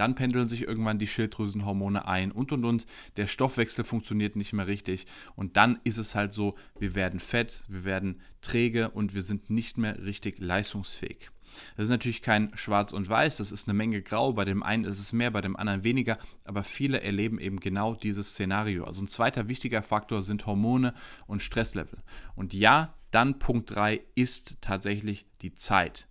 dann 0.00 0.14
pendeln 0.14 0.48
sich 0.48 0.62
irgendwann 0.62 0.98
die 0.98 1.06
Schilddrüsenhormone 1.06 2.08
ein 2.08 2.32
und 2.32 2.52
und 2.52 2.64
und. 2.64 2.86
Der 3.18 3.26
Stoffwechsel 3.26 3.84
funktioniert 3.84 4.34
nicht 4.34 4.54
mehr 4.54 4.66
richtig. 4.66 5.06
Und 5.36 5.58
dann 5.58 5.78
ist 5.84 5.98
es 5.98 6.14
halt 6.14 6.32
so, 6.32 6.54
wir 6.78 6.94
werden 6.94 7.20
fett, 7.20 7.62
wir 7.68 7.84
werden 7.84 8.22
träge 8.40 8.88
und 8.88 9.14
wir 9.14 9.20
sind 9.20 9.50
nicht 9.50 9.76
mehr 9.76 10.02
richtig 10.02 10.38
leistungsfähig. 10.38 11.30
Das 11.76 11.84
ist 11.84 11.90
natürlich 11.90 12.22
kein 12.22 12.50
Schwarz 12.56 12.92
und 12.92 13.10
Weiß, 13.10 13.36
das 13.36 13.52
ist 13.52 13.68
eine 13.68 13.76
Menge 13.76 14.00
Grau. 14.00 14.32
Bei 14.32 14.46
dem 14.46 14.62
einen 14.62 14.84
ist 14.84 15.00
es 15.00 15.12
mehr, 15.12 15.30
bei 15.30 15.42
dem 15.42 15.56
anderen 15.56 15.84
weniger, 15.84 16.16
aber 16.44 16.64
viele 16.64 17.02
erleben 17.02 17.38
eben 17.38 17.60
genau 17.60 17.94
dieses 17.94 18.30
Szenario. 18.30 18.84
Also 18.84 19.02
ein 19.02 19.08
zweiter 19.08 19.50
wichtiger 19.50 19.82
Faktor 19.82 20.22
sind 20.22 20.46
Hormone 20.46 20.94
und 21.26 21.42
Stresslevel. 21.42 21.98
Und 22.34 22.54
ja, 22.54 22.94
dann 23.10 23.38
Punkt 23.38 23.74
3 23.74 24.00
ist 24.14 24.56
tatsächlich 24.62 25.26
die 25.42 25.52
Zeit. 25.54 26.06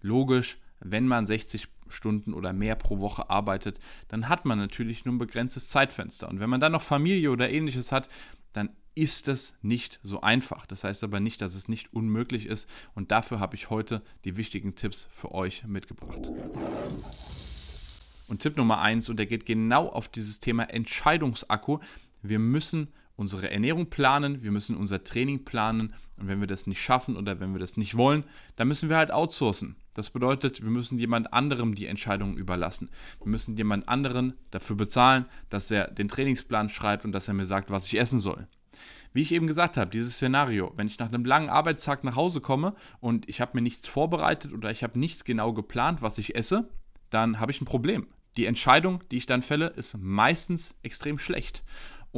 Logisch, 0.00 0.58
wenn 0.80 1.06
man 1.06 1.26
60 1.26 1.68
Stunden 1.90 2.34
oder 2.34 2.52
mehr 2.52 2.74
pro 2.74 3.00
Woche 3.00 3.30
arbeitet, 3.30 3.78
dann 4.08 4.28
hat 4.28 4.44
man 4.44 4.58
natürlich 4.58 5.04
nur 5.04 5.14
ein 5.14 5.18
begrenztes 5.18 5.68
Zeitfenster. 5.68 6.28
Und 6.28 6.40
wenn 6.40 6.50
man 6.50 6.60
dann 6.60 6.72
noch 6.72 6.82
Familie 6.82 7.30
oder 7.30 7.50
ähnliches 7.50 7.92
hat, 7.92 8.08
dann 8.52 8.70
ist 8.94 9.28
es 9.28 9.54
nicht 9.62 10.00
so 10.02 10.22
einfach. 10.22 10.66
Das 10.66 10.82
heißt 10.82 11.04
aber 11.04 11.20
nicht, 11.20 11.40
dass 11.40 11.54
es 11.54 11.68
nicht 11.68 11.92
unmöglich 11.92 12.46
ist. 12.46 12.68
Und 12.94 13.12
dafür 13.12 13.38
habe 13.38 13.54
ich 13.54 13.70
heute 13.70 14.02
die 14.24 14.36
wichtigen 14.36 14.74
Tipps 14.74 15.06
für 15.10 15.32
euch 15.32 15.64
mitgebracht. 15.64 16.32
Und 18.26 18.42
Tipp 18.42 18.56
Nummer 18.56 18.80
eins, 18.80 19.08
und 19.08 19.18
der 19.18 19.26
geht 19.26 19.46
genau 19.46 19.88
auf 19.88 20.08
dieses 20.08 20.40
Thema 20.40 20.64
Entscheidungsakku. 20.64 21.78
Wir 22.22 22.40
müssen 22.40 22.88
unsere 23.18 23.50
Ernährung 23.50 23.90
planen, 23.90 24.44
wir 24.44 24.52
müssen 24.52 24.76
unser 24.76 25.02
Training 25.02 25.44
planen 25.44 25.92
und 26.16 26.28
wenn 26.28 26.38
wir 26.38 26.46
das 26.46 26.68
nicht 26.68 26.80
schaffen 26.80 27.16
oder 27.16 27.40
wenn 27.40 27.52
wir 27.52 27.58
das 27.58 27.76
nicht 27.76 27.96
wollen, 27.96 28.22
dann 28.54 28.68
müssen 28.68 28.88
wir 28.88 28.96
halt 28.96 29.10
outsourcen. 29.10 29.74
Das 29.94 30.10
bedeutet, 30.10 30.62
wir 30.62 30.70
müssen 30.70 30.98
jemand 30.98 31.32
anderem 31.32 31.74
die 31.74 31.86
Entscheidungen 31.86 32.36
überlassen. 32.36 32.90
Wir 33.18 33.28
müssen 33.28 33.56
jemand 33.56 33.88
anderen 33.88 34.34
dafür 34.52 34.76
bezahlen, 34.76 35.24
dass 35.50 35.70
er 35.72 35.88
den 35.88 36.08
Trainingsplan 36.08 36.68
schreibt 36.68 37.04
und 37.04 37.10
dass 37.10 37.26
er 37.26 37.34
mir 37.34 37.44
sagt, 37.44 37.70
was 37.70 37.86
ich 37.86 37.98
essen 37.98 38.20
soll. 38.20 38.46
Wie 39.12 39.22
ich 39.22 39.32
eben 39.32 39.48
gesagt 39.48 39.76
habe, 39.76 39.90
dieses 39.90 40.14
Szenario, 40.14 40.72
wenn 40.76 40.86
ich 40.86 41.00
nach 41.00 41.08
einem 41.08 41.24
langen 41.24 41.48
Arbeitstag 41.48 42.04
nach 42.04 42.14
Hause 42.14 42.40
komme 42.40 42.76
und 43.00 43.28
ich 43.28 43.40
habe 43.40 43.52
mir 43.54 43.62
nichts 43.62 43.88
vorbereitet 43.88 44.52
oder 44.52 44.70
ich 44.70 44.84
habe 44.84 44.96
nichts 44.96 45.24
genau 45.24 45.52
geplant, 45.52 46.02
was 46.02 46.18
ich 46.18 46.36
esse, 46.36 46.68
dann 47.10 47.40
habe 47.40 47.50
ich 47.50 47.60
ein 47.60 47.64
Problem. 47.64 48.06
Die 48.36 48.46
Entscheidung, 48.46 49.02
die 49.10 49.16
ich 49.16 49.26
dann 49.26 49.42
fälle, 49.42 49.66
ist 49.66 49.98
meistens 49.98 50.76
extrem 50.82 51.18
schlecht. 51.18 51.64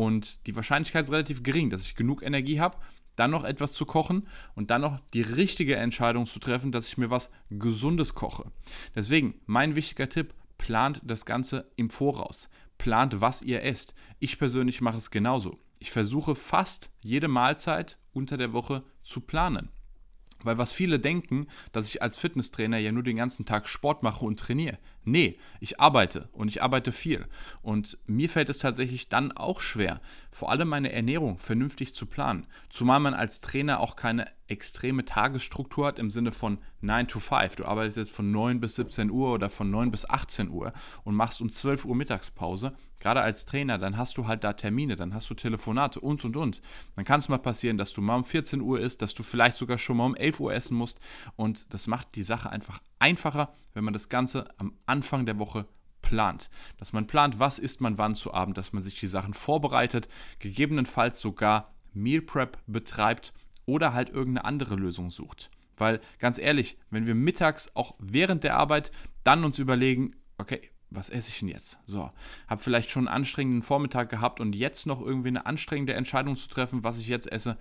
Und 0.00 0.46
die 0.46 0.56
Wahrscheinlichkeit 0.56 1.04
ist 1.04 1.12
relativ 1.12 1.42
gering, 1.42 1.68
dass 1.68 1.82
ich 1.82 1.94
genug 1.94 2.22
Energie 2.22 2.58
habe, 2.58 2.78
dann 3.16 3.30
noch 3.30 3.44
etwas 3.44 3.74
zu 3.74 3.84
kochen 3.84 4.26
und 4.54 4.70
dann 4.70 4.80
noch 4.80 4.98
die 5.12 5.20
richtige 5.20 5.76
Entscheidung 5.76 6.24
zu 6.24 6.38
treffen, 6.38 6.72
dass 6.72 6.88
ich 6.88 6.96
mir 6.96 7.10
was 7.10 7.30
Gesundes 7.50 8.14
koche. 8.14 8.50
Deswegen, 8.94 9.34
mein 9.44 9.76
wichtiger 9.76 10.08
Tipp, 10.08 10.32
plant 10.56 11.02
das 11.04 11.26
Ganze 11.26 11.70
im 11.76 11.90
Voraus. 11.90 12.48
Plant, 12.78 13.20
was 13.20 13.42
ihr 13.42 13.62
esst. 13.62 13.92
Ich 14.20 14.38
persönlich 14.38 14.80
mache 14.80 14.96
es 14.96 15.10
genauso. 15.10 15.58
Ich 15.80 15.90
versuche 15.90 16.34
fast 16.34 16.90
jede 17.02 17.28
Mahlzeit 17.28 17.98
unter 18.14 18.38
der 18.38 18.54
Woche 18.54 18.82
zu 19.02 19.20
planen. 19.20 19.68
Weil 20.44 20.56
was 20.56 20.72
viele 20.72 20.98
denken, 20.98 21.46
dass 21.72 21.88
ich 21.88 22.00
als 22.00 22.16
Fitnesstrainer 22.16 22.78
ja 22.78 22.90
nur 22.90 23.02
den 23.02 23.18
ganzen 23.18 23.44
Tag 23.44 23.68
Sport 23.68 24.02
mache 24.02 24.24
und 24.24 24.40
trainiere. 24.40 24.78
Nee, 25.04 25.38
ich 25.60 25.80
arbeite 25.80 26.28
und 26.32 26.48
ich 26.48 26.62
arbeite 26.62 26.92
viel. 26.92 27.26
Und 27.62 27.98
mir 28.06 28.28
fällt 28.28 28.50
es 28.50 28.58
tatsächlich 28.58 29.08
dann 29.08 29.32
auch 29.32 29.60
schwer, 29.60 30.00
vor 30.30 30.50
allem 30.50 30.68
meine 30.68 30.92
Ernährung 30.92 31.38
vernünftig 31.38 31.94
zu 31.94 32.04
planen. 32.06 32.46
Zumal 32.68 33.00
man 33.00 33.14
als 33.14 33.40
Trainer 33.40 33.80
auch 33.80 33.96
keine 33.96 34.26
extreme 34.46 35.04
Tagesstruktur 35.04 35.86
hat 35.86 35.98
im 35.98 36.10
Sinne 36.10 36.32
von 36.32 36.58
9 36.82 37.08
to 37.08 37.20
5. 37.20 37.56
Du 37.56 37.64
arbeitest 37.64 37.96
jetzt 37.96 38.12
von 38.12 38.30
9 38.30 38.60
bis 38.60 38.74
17 38.74 39.10
Uhr 39.10 39.32
oder 39.32 39.48
von 39.48 39.70
9 39.70 39.90
bis 39.90 40.08
18 40.08 40.50
Uhr 40.50 40.72
und 41.04 41.14
machst 41.14 41.40
um 41.40 41.50
12 41.50 41.84
Uhr 41.86 41.94
Mittagspause. 41.94 42.74
Gerade 42.98 43.22
als 43.22 43.46
Trainer, 43.46 43.78
dann 43.78 43.96
hast 43.96 44.18
du 44.18 44.26
halt 44.26 44.44
da 44.44 44.52
Termine, 44.52 44.96
dann 44.96 45.14
hast 45.14 45.30
du 45.30 45.34
Telefonate 45.34 46.00
und 46.00 46.24
und 46.24 46.36
und. 46.36 46.60
Dann 46.96 47.06
kann 47.06 47.20
es 47.20 47.28
mal 47.28 47.38
passieren, 47.38 47.78
dass 47.78 47.92
du 47.94 48.02
mal 48.02 48.16
um 48.16 48.24
14 48.24 48.60
Uhr 48.60 48.80
isst, 48.80 49.00
dass 49.00 49.14
du 49.14 49.22
vielleicht 49.22 49.56
sogar 49.56 49.78
schon 49.78 49.96
mal 49.96 50.06
um 50.06 50.16
11 50.16 50.40
Uhr 50.40 50.52
essen 50.52 50.76
musst. 50.76 51.00
Und 51.36 51.72
das 51.72 51.86
macht 51.86 52.14
die 52.16 52.22
Sache 52.22 52.50
einfach 52.50 52.80
einfacher, 53.00 53.52
wenn 53.74 53.84
man 53.84 53.92
das 53.92 54.08
Ganze 54.08 54.48
am 54.58 54.74
Anfang 54.86 55.26
der 55.26 55.38
Woche 55.38 55.66
plant. 56.02 56.50
Dass 56.76 56.92
man 56.92 57.06
plant, 57.06 57.38
was 57.38 57.58
isst 57.58 57.80
man 57.80 57.98
wann 57.98 58.14
zu 58.14 58.32
Abend, 58.32 58.56
dass 58.56 58.72
man 58.72 58.82
sich 58.82 58.98
die 58.98 59.06
Sachen 59.06 59.34
vorbereitet, 59.34 60.08
gegebenenfalls 60.38 61.20
sogar 61.20 61.74
Meal 61.92 62.22
Prep 62.22 62.58
betreibt 62.66 63.32
oder 63.66 63.92
halt 63.92 64.10
irgendeine 64.10 64.44
andere 64.44 64.76
Lösung 64.76 65.10
sucht. 65.10 65.50
Weil 65.76 66.00
ganz 66.18 66.38
ehrlich, 66.38 66.78
wenn 66.90 67.06
wir 67.06 67.14
mittags 67.14 67.74
auch 67.74 67.94
während 67.98 68.44
der 68.44 68.56
Arbeit 68.56 68.90
dann 69.24 69.44
uns 69.44 69.58
überlegen, 69.58 70.14
okay, 70.38 70.70
was 70.90 71.08
esse 71.08 71.30
ich 71.30 71.38
denn 71.38 71.48
jetzt? 71.48 71.78
So, 71.86 72.10
habe 72.48 72.62
vielleicht 72.62 72.90
schon 72.90 73.06
einen 73.06 73.16
anstrengenden 73.16 73.62
Vormittag 73.62 74.08
gehabt 74.08 74.40
und 74.40 74.54
jetzt 74.54 74.86
noch 74.86 75.00
irgendwie 75.00 75.28
eine 75.28 75.46
anstrengende 75.46 75.94
Entscheidung 75.94 76.34
zu 76.34 76.48
treffen, 76.48 76.82
was 76.84 76.98
ich 76.98 77.06
jetzt 77.06 77.30
esse, 77.30 77.56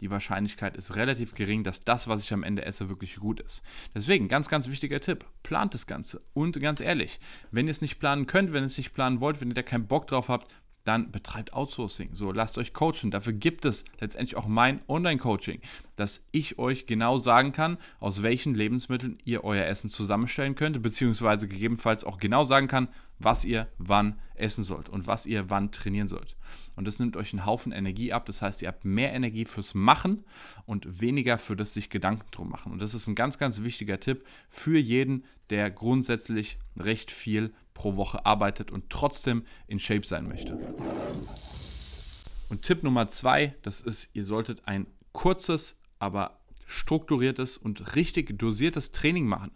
die 0.00 0.10
Wahrscheinlichkeit 0.10 0.76
ist 0.76 0.96
relativ 0.96 1.34
gering, 1.34 1.64
dass 1.64 1.82
das, 1.82 2.08
was 2.08 2.24
ich 2.24 2.32
am 2.32 2.42
Ende 2.42 2.64
esse, 2.64 2.88
wirklich 2.88 3.16
gut 3.16 3.40
ist. 3.40 3.62
Deswegen, 3.94 4.28
ganz, 4.28 4.48
ganz 4.48 4.68
wichtiger 4.68 5.00
Tipp, 5.00 5.24
plant 5.42 5.74
das 5.74 5.86
Ganze. 5.86 6.22
Und 6.32 6.60
ganz 6.60 6.80
ehrlich, 6.80 7.20
wenn 7.50 7.66
ihr 7.66 7.70
es 7.70 7.80
nicht 7.80 7.98
planen 7.98 8.26
könnt, 8.26 8.52
wenn 8.52 8.64
ihr 8.64 8.66
es 8.66 8.78
nicht 8.78 8.94
planen 8.94 9.20
wollt, 9.20 9.40
wenn 9.40 9.48
ihr 9.48 9.54
da 9.54 9.62
keinen 9.62 9.86
Bock 9.86 10.06
drauf 10.06 10.28
habt, 10.28 10.52
dann 10.84 11.10
betreibt 11.10 11.54
Outsourcing. 11.54 12.14
So, 12.14 12.30
lasst 12.30 12.58
euch 12.58 12.74
coachen. 12.74 13.10
Dafür 13.10 13.32
gibt 13.32 13.64
es 13.64 13.84
letztendlich 14.00 14.36
auch 14.36 14.46
mein 14.46 14.80
Online-Coaching, 14.86 15.60
dass 15.96 16.24
ich 16.30 16.58
euch 16.58 16.86
genau 16.86 17.18
sagen 17.18 17.52
kann, 17.52 17.78
aus 18.00 18.22
welchen 18.22 18.54
Lebensmitteln 18.54 19.18
ihr 19.24 19.44
euer 19.44 19.64
Essen 19.64 19.88
zusammenstellen 19.88 20.54
könnt, 20.54 20.80
beziehungsweise 20.82 21.48
gegebenenfalls 21.48 22.04
auch 22.04 22.18
genau 22.18 22.44
sagen 22.44 22.68
kann, 22.68 22.88
was 23.18 23.44
ihr 23.44 23.68
wann 23.78 24.20
essen 24.34 24.64
sollt 24.64 24.88
und 24.88 25.06
was 25.06 25.24
ihr 25.24 25.48
wann 25.48 25.70
trainieren 25.70 26.08
sollt. 26.08 26.36
Und 26.76 26.86
das 26.86 26.98
nimmt 26.98 27.16
euch 27.16 27.32
einen 27.32 27.46
Haufen 27.46 27.72
Energie 27.72 28.12
ab. 28.12 28.26
Das 28.26 28.42
heißt, 28.42 28.60
ihr 28.62 28.68
habt 28.68 28.84
mehr 28.84 29.12
Energie 29.12 29.44
fürs 29.44 29.74
Machen 29.74 30.24
und 30.66 31.00
weniger 31.00 31.38
für 31.38 31.56
das 31.56 31.72
sich 31.72 31.88
Gedanken 31.88 32.26
drum 32.30 32.50
machen. 32.50 32.72
Und 32.72 32.82
das 32.82 32.92
ist 32.92 33.06
ein 33.06 33.14
ganz, 33.14 33.38
ganz 33.38 33.62
wichtiger 33.62 34.00
Tipp 34.00 34.26
für 34.48 34.78
jeden, 34.78 35.24
der 35.50 35.70
grundsätzlich 35.70 36.58
recht 36.76 37.10
viel 37.10 37.54
pro 37.74 37.96
Woche 37.96 38.24
arbeitet 38.24 38.72
und 38.72 38.88
trotzdem 38.88 39.44
in 39.66 39.78
Shape 39.78 40.06
sein 40.06 40.26
möchte. 40.28 40.58
Und 42.48 42.62
Tipp 42.62 42.82
Nummer 42.82 43.08
zwei, 43.08 43.54
das 43.62 43.80
ist, 43.80 44.10
ihr 44.14 44.24
solltet 44.24 44.66
ein 44.66 44.86
kurzes, 45.12 45.76
aber 45.98 46.40
strukturiertes 46.66 47.58
und 47.58 47.96
richtig 47.96 48.38
dosiertes 48.38 48.92
Training 48.92 49.26
machen. 49.26 49.50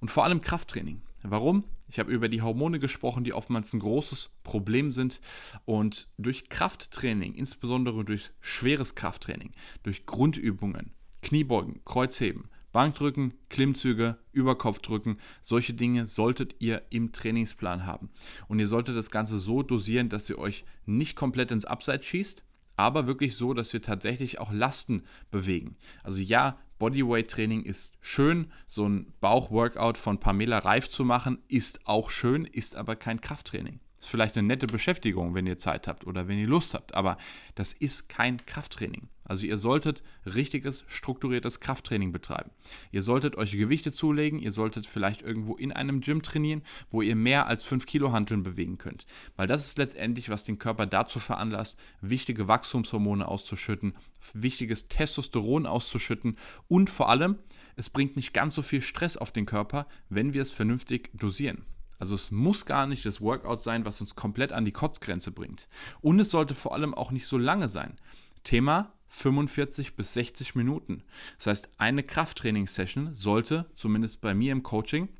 Und 0.00 0.10
vor 0.10 0.24
allem 0.24 0.40
Krafttraining. 0.40 1.02
Warum? 1.22 1.64
Ich 1.88 1.98
habe 1.98 2.10
über 2.10 2.28
die 2.28 2.42
Hormone 2.42 2.78
gesprochen, 2.78 3.22
die 3.22 3.32
oftmals 3.32 3.72
ein 3.72 3.80
großes 3.80 4.30
Problem 4.42 4.92
sind. 4.92 5.20
Und 5.64 6.08
durch 6.18 6.48
Krafttraining, 6.48 7.34
insbesondere 7.34 8.04
durch 8.04 8.30
schweres 8.40 8.94
Krafttraining, 8.94 9.52
durch 9.82 10.06
Grundübungen, 10.06 10.92
Kniebeugen, 11.22 11.84
Kreuzheben, 11.84 12.48
Bankdrücken, 12.72 13.34
Klimmzüge, 13.48 14.18
Überkopfdrücken, 14.32 15.18
solche 15.40 15.74
Dinge 15.74 16.06
solltet 16.06 16.56
ihr 16.58 16.82
im 16.90 17.12
Trainingsplan 17.12 17.86
haben. 17.86 18.10
Und 18.48 18.58
ihr 18.58 18.66
solltet 18.66 18.96
das 18.96 19.10
Ganze 19.10 19.38
so 19.38 19.62
dosieren, 19.62 20.08
dass 20.08 20.28
ihr 20.30 20.38
euch 20.38 20.64
nicht 20.86 21.14
komplett 21.16 21.50
ins 21.50 21.64
Abseits 21.64 22.06
schießt, 22.06 22.44
aber 22.76 23.06
wirklich 23.06 23.36
so, 23.36 23.54
dass 23.54 23.72
wir 23.72 23.82
tatsächlich 23.82 24.40
auch 24.40 24.50
Lasten 24.52 25.02
bewegen. 25.30 25.76
Also 26.02 26.20
ja, 26.20 26.58
Bodyweight-Training 26.78 27.62
ist 27.62 27.92
schön, 28.00 28.50
so 28.66 28.88
ein 28.88 29.12
Bauchworkout 29.20 29.98
von 29.98 30.18
Pamela 30.18 30.58
Reif 30.58 30.90
zu 30.90 31.04
machen, 31.04 31.38
ist 31.46 31.86
auch 31.86 32.10
schön, 32.10 32.44
ist 32.44 32.74
aber 32.74 32.96
kein 32.96 33.20
Krafttraining. 33.20 33.78
Ist 34.02 34.08
vielleicht 34.08 34.36
eine 34.36 34.48
nette 34.48 34.66
Beschäftigung, 34.66 35.36
wenn 35.36 35.46
ihr 35.46 35.58
Zeit 35.58 35.86
habt 35.86 36.08
oder 36.08 36.26
wenn 36.26 36.36
ihr 36.36 36.48
Lust 36.48 36.74
habt, 36.74 36.92
aber 36.92 37.18
das 37.54 37.72
ist 37.72 38.08
kein 38.08 38.44
Krafttraining. 38.46 39.08
Also 39.22 39.46
ihr 39.46 39.56
solltet 39.56 40.02
richtiges, 40.26 40.84
strukturiertes 40.88 41.60
Krafttraining 41.60 42.10
betreiben. 42.10 42.50
Ihr 42.90 43.00
solltet 43.00 43.36
euch 43.36 43.52
Gewichte 43.52 43.92
zulegen, 43.92 44.40
ihr 44.40 44.50
solltet 44.50 44.86
vielleicht 44.86 45.22
irgendwo 45.22 45.54
in 45.54 45.70
einem 45.70 46.00
Gym 46.00 46.20
trainieren, 46.20 46.62
wo 46.90 47.00
ihr 47.00 47.14
mehr 47.14 47.46
als 47.46 47.62
5 47.62 47.86
Kilo 47.86 48.10
Hanteln 48.10 48.42
bewegen 48.42 48.76
könnt. 48.76 49.06
Weil 49.36 49.46
das 49.46 49.66
ist 49.66 49.78
letztendlich, 49.78 50.30
was 50.30 50.42
den 50.42 50.58
Körper 50.58 50.86
dazu 50.86 51.20
veranlasst, 51.20 51.78
wichtige 52.00 52.48
Wachstumshormone 52.48 53.28
auszuschütten, 53.28 53.94
wichtiges 54.34 54.88
Testosteron 54.88 55.64
auszuschütten 55.64 56.38
und 56.66 56.90
vor 56.90 57.08
allem, 57.08 57.38
es 57.76 57.88
bringt 57.88 58.16
nicht 58.16 58.34
ganz 58.34 58.56
so 58.56 58.62
viel 58.62 58.82
Stress 58.82 59.16
auf 59.16 59.30
den 59.30 59.46
Körper, 59.46 59.86
wenn 60.08 60.34
wir 60.34 60.42
es 60.42 60.50
vernünftig 60.50 61.10
dosieren. 61.14 61.64
Also 62.02 62.16
es 62.16 62.32
muss 62.32 62.66
gar 62.66 62.88
nicht 62.88 63.06
das 63.06 63.20
Workout 63.20 63.62
sein, 63.62 63.84
was 63.84 64.00
uns 64.00 64.16
komplett 64.16 64.52
an 64.52 64.64
die 64.64 64.72
Kotzgrenze 64.72 65.30
bringt. 65.30 65.68
Und 66.00 66.18
es 66.18 66.32
sollte 66.32 66.52
vor 66.52 66.74
allem 66.74 66.94
auch 66.94 67.12
nicht 67.12 67.28
so 67.28 67.38
lange 67.38 67.68
sein. 67.68 67.96
Thema 68.42 68.92
45 69.06 69.94
bis 69.94 70.12
60 70.14 70.56
Minuten. 70.56 71.04
Das 71.36 71.46
heißt, 71.46 71.68
eine 71.78 72.02
Krafttrainingssession 72.02 73.14
sollte, 73.14 73.66
zumindest 73.74 74.20
bei 74.20 74.34
mir 74.34 74.50
im 74.50 74.64
Coaching, 74.64 75.10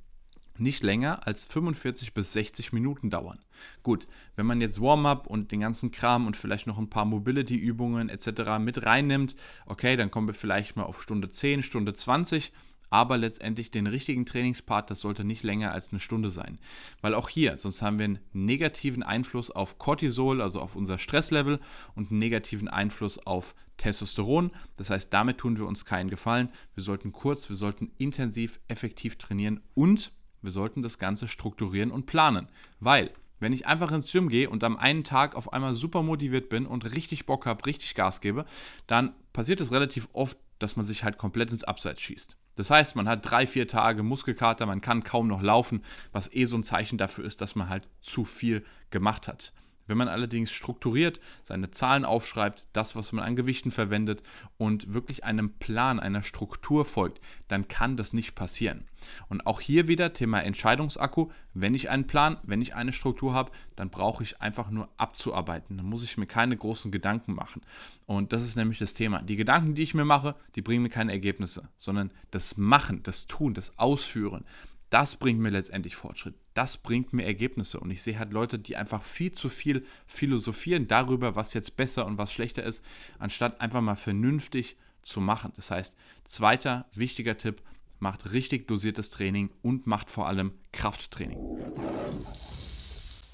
nicht 0.59 0.83
länger 0.83 1.25
als 1.25 1.45
45 1.45 2.15
bis 2.15 2.33
60 2.33 2.73
Minuten 2.73 3.11
dauern. 3.11 3.39
Gut, 3.85 4.09
wenn 4.35 4.47
man 4.47 4.61
jetzt 4.61 4.81
Warm-up 4.81 5.29
und 5.29 5.53
den 5.53 5.61
ganzen 5.61 5.93
Kram 5.93 6.27
und 6.27 6.37
vielleicht 6.37 6.67
noch 6.67 6.79
ein 6.79 6.91
paar 6.91 7.05
Mobility-Übungen 7.05 8.09
etc. 8.09 8.59
mit 8.59 8.85
reinnimmt, 8.85 9.37
okay, 9.67 9.95
dann 9.97 10.11
kommen 10.11 10.27
wir 10.27 10.35
vielleicht 10.35 10.75
mal 10.75 10.83
auf 10.83 11.01
Stunde 11.01 11.29
10, 11.29 11.63
Stunde 11.63 11.95
20 11.95 12.53
aber 12.93 13.17
letztendlich 13.17 13.71
den 13.71 13.87
richtigen 13.87 14.27
Trainingspart, 14.27 14.91
das 14.91 15.01
sollte 15.01 15.25
nicht 15.25 15.43
länger 15.43 15.73
als 15.73 15.91
eine 15.91 16.01
Stunde 16.01 16.31
sein. 16.31 16.59
Weil 17.01 17.15
auch 17.15 17.31
hier, 17.31 17.57
sonst 17.57 17.81
haben 17.81 17.99
wir 17.99 18.05
einen 18.05 18.19
negativen 18.35 19.03
Einfluss 19.03 19.51
auf 19.51 19.79
Cortisol, 19.79 20.43
also 20.43 20.61
auf 20.61 20.77
unser 20.77 20.99
Stresslevel 20.99 21.59
und 21.95 22.11
einen 22.11 22.19
negativen 22.19 22.69
Einfluss 22.69 23.19
auf 23.19 23.55
Testosteron. 23.79 24.53
Das 24.77 24.91
heißt, 24.91 25.13
damit 25.13 25.39
tun 25.39 25.57
wir 25.57 25.67
uns 25.67 25.87
keinen 25.87 26.11
Gefallen. 26.11 26.51
Wir 26.75 26.83
sollten 26.83 27.13
kurz, 27.13 27.49
wir 27.49 27.57
sollten 27.57 27.93
intensiv, 27.97 28.61
effektiv 28.69 29.17
trainieren 29.17 29.61
und 29.73 30.13
wir 30.43 30.51
sollten 30.51 30.83
das 30.83 30.99
Ganze 30.99 31.29
strukturieren 31.29 31.91
und 31.91 32.05
planen. 32.05 32.49
Weil 32.79 33.11
wenn 33.41 33.55
ich 33.55 33.67
einfach 33.67 33.91
ins 33.91 34.13
Gym 34.13 34.29
gehe 34.29 34.51
und 34.51 34.63
am 34.65 34.77
einen 34.77 35.03
Tag 35.03 35.35
auf 35.35 35.53
einmal 35.53 35.75
super 35.75 36.03
motiviert 36.03 36.51
bin 36.51 36.67
und 36.67 36.95
richtig 36.95 37.25
Bock 37.25 37.47
habe, 37.47 37.65
richtig 37.65 37.95
Gas 37.95 38.21
gebe, 38.21 38.45
dann 38.87 39.15
passiert 39.33 39.61
es 39.63 39.73
relativ 39.73 40.09
oft, 40.13 40.37
dass 40.63 40.77
man 40.77 40.87
sich 40.87 41.05
halt 41.05 41.19
komplett 41.19 41.51
ins 41.51 41.65
Abseits 41.65 42.01
schießt. 42.01 42.37
Das 42.55 42.71
heißt, 42.71 42.97
man 42.97 43.09
hat 43.09 43.29
drei, 43.29 43.47
vier 43.47 43.67
Tage 43.67 44.03
Muskelkater, 44.03 44.67
man 44.67 44.81
kann 44.81 45.05
kaum 45.05 45.27
noch 45.27 45.43
laufen, 45.43 45.83
was 46.13 46.33
eh 46.33 46.45
so 46.45 46.57
ein 46.57 46.65
Zeichen 46.65 46.99
dafür 46.99 47.25
ist, 47.25 47.41
dass 47.41 47.55
man 47.55 47.69
halt 47.69 47.89
zu 48.01 48.25
viel 48.25 48.65
gemacht 48.91 49.29
hat. 49.29 49.53
Wenn 49.87 49.99
man 49.99 50.09
allerdings 50.09 50.53
strukturiert 50.53 51.21
seine 51.43 51.71
Zahlen 51.71 52.05
aufschreibt, 52.05 52.67
das, 52.73 52.97
was 52.97 53.13
man 53.13 53.25
an 53.25 53.37
Gewichten 53.37 53.71
verwendet 53.71 54.23
und 54.59 54.93
wirklich 54.95 55.25
einem 55.25 55.55
Plan, 55.59 56.01
einer 56.01 56.23
Struktur 56.23 56.85
folgt, 56.85 57.21
dann 57.49 57.69
kann 57.69 57.97
das 57.97 58.13
nicht 58.13 58.35
passieren. 58.35 58.85
Und 59.29 59.47
auch 59.47 59.61
hier 59.61 59.89
wieder 59.89 60.13
Thema 60.13 60.41
Entscheidungsakku. 60.41 61.31
Wenn 61.55 61.75
ich 61.75 61.91
einen 61.91 62.07
Plan, 62.07 62.39
wenn 62.45 62.63
ich 62.63 62.75
eine 62.75 62.93
Struktur 62.93 63.35
habe, 63.35 63.51
dann 63.77 63.91
brauche 63.91 64.23
ich 64.23 64.41
einfach 64.41 64.71
nur 64.71 64.89
abzuarbeiten. 64.97 65.77
Dann 65.77 65.87
muss 65.87 66.05
ich 66.05 66.17
mir 66.17 66.27
keine 66.27 66.57
großen 66.57 66.93
Gedanken 66.93 67.35
machen. 67.35 67.63
Und 68.07 68.33
das 68.33 68.43
ist 68.43 68.57
nämlich 68.57 68.79
das 68.79 68.95
Thema. 68.95 69.23
Die 69.23 69.37
Gedanken, 69.37 69.75
die 69.75 69.83
ich 69.83 69.95
mir 69.95 70.05
mache, 70.05 70.37
die 70.55 70.63
bringen 70.63 70.83
mir 70.83 70.89
keine 70.89 71.13
Ergebnisse, 71.13 71.69
sondern 71.79 72.11
das 72.31 72.57
Machen, 72.57 73.03
das 73.03 73.27
Tun, 73.27 73.55
das 73.55 73.79
Ausführen, 73.79 74.45
das 74.93 75.17
bringt 75.17 75.41
mir 75.41 75.49
letztendlich 75.49 75.97
Fortschritt. 75.97 76.35
Das 76.53 76.77
bringt 76.77 77.15
mir 77.15 77.25
Ergebnisse. 77.25 77.81
Und 77.81 77.91
ich 77.91 78.03
sehe 78.03 78.19
halt 78.19 78.31
Leute, 78.31 78.59
die 78.59 78.77
einfach 78.77 79.03
viel 79.03 79.33
zu 79.33 79.49
viel 79.49 79.87
philosophieren 80.05 80.87
darüber, 80.87 81.35
was 81.35 81.55
jetzt 81.55 81.77
besser 81.77 82.05
und 82.05 82.19
was 82.19 82.31
schlechter 82.31 82.63
ist, 82.63 82.85
anstatt 83.19 83.61
einfach 83.63 83.81
mal 83.81 83.97
vernünftig 83.97 84.77
zu 85.01 85.23
machen. 85.23 85.53
Das 85.57 85.71
heißt, 85.71 85.97
zweiter 86.25 86.87
wichtiger 86.93 87.39
Tipp, 87.39 87.63
macht 88.01 88.33
richtig 88.33 88.69
dosiertes 88.69 89.09
Training 89.09 89.49
und 89.63 89.87
macht 89.87 90.11
vor 90.11 90.27
allem 90.27 90.53
Krafttraining. 90.73 91.39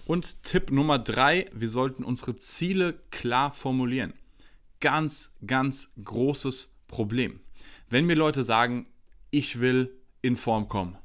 Und 0.07 0.43
Tipp 0.45 0.71
Nummer 0.71 0.99
drei, 0.99 1.47
wir 1.53 1.69
sollten 1.69 2.05
unsere 2.05 2.37
Ziele 2.37 3.01
klar 3.11 3.51
formulieren. 3.51 4.13
Ganz, 4.81 5.33
ganz 5.45 5.91
großes 6.05 6.73
Problem. 6.87 7.41
Wenn 7.91 8.07
mir 8.07 8.15
Leute 8.15 8.45
sagen, 8.45 8.87
ich 9.31 9.59
will 9.59 9.93
in 10.23 10.37
Form 10.37 10.69
kommen, 10.69 10.97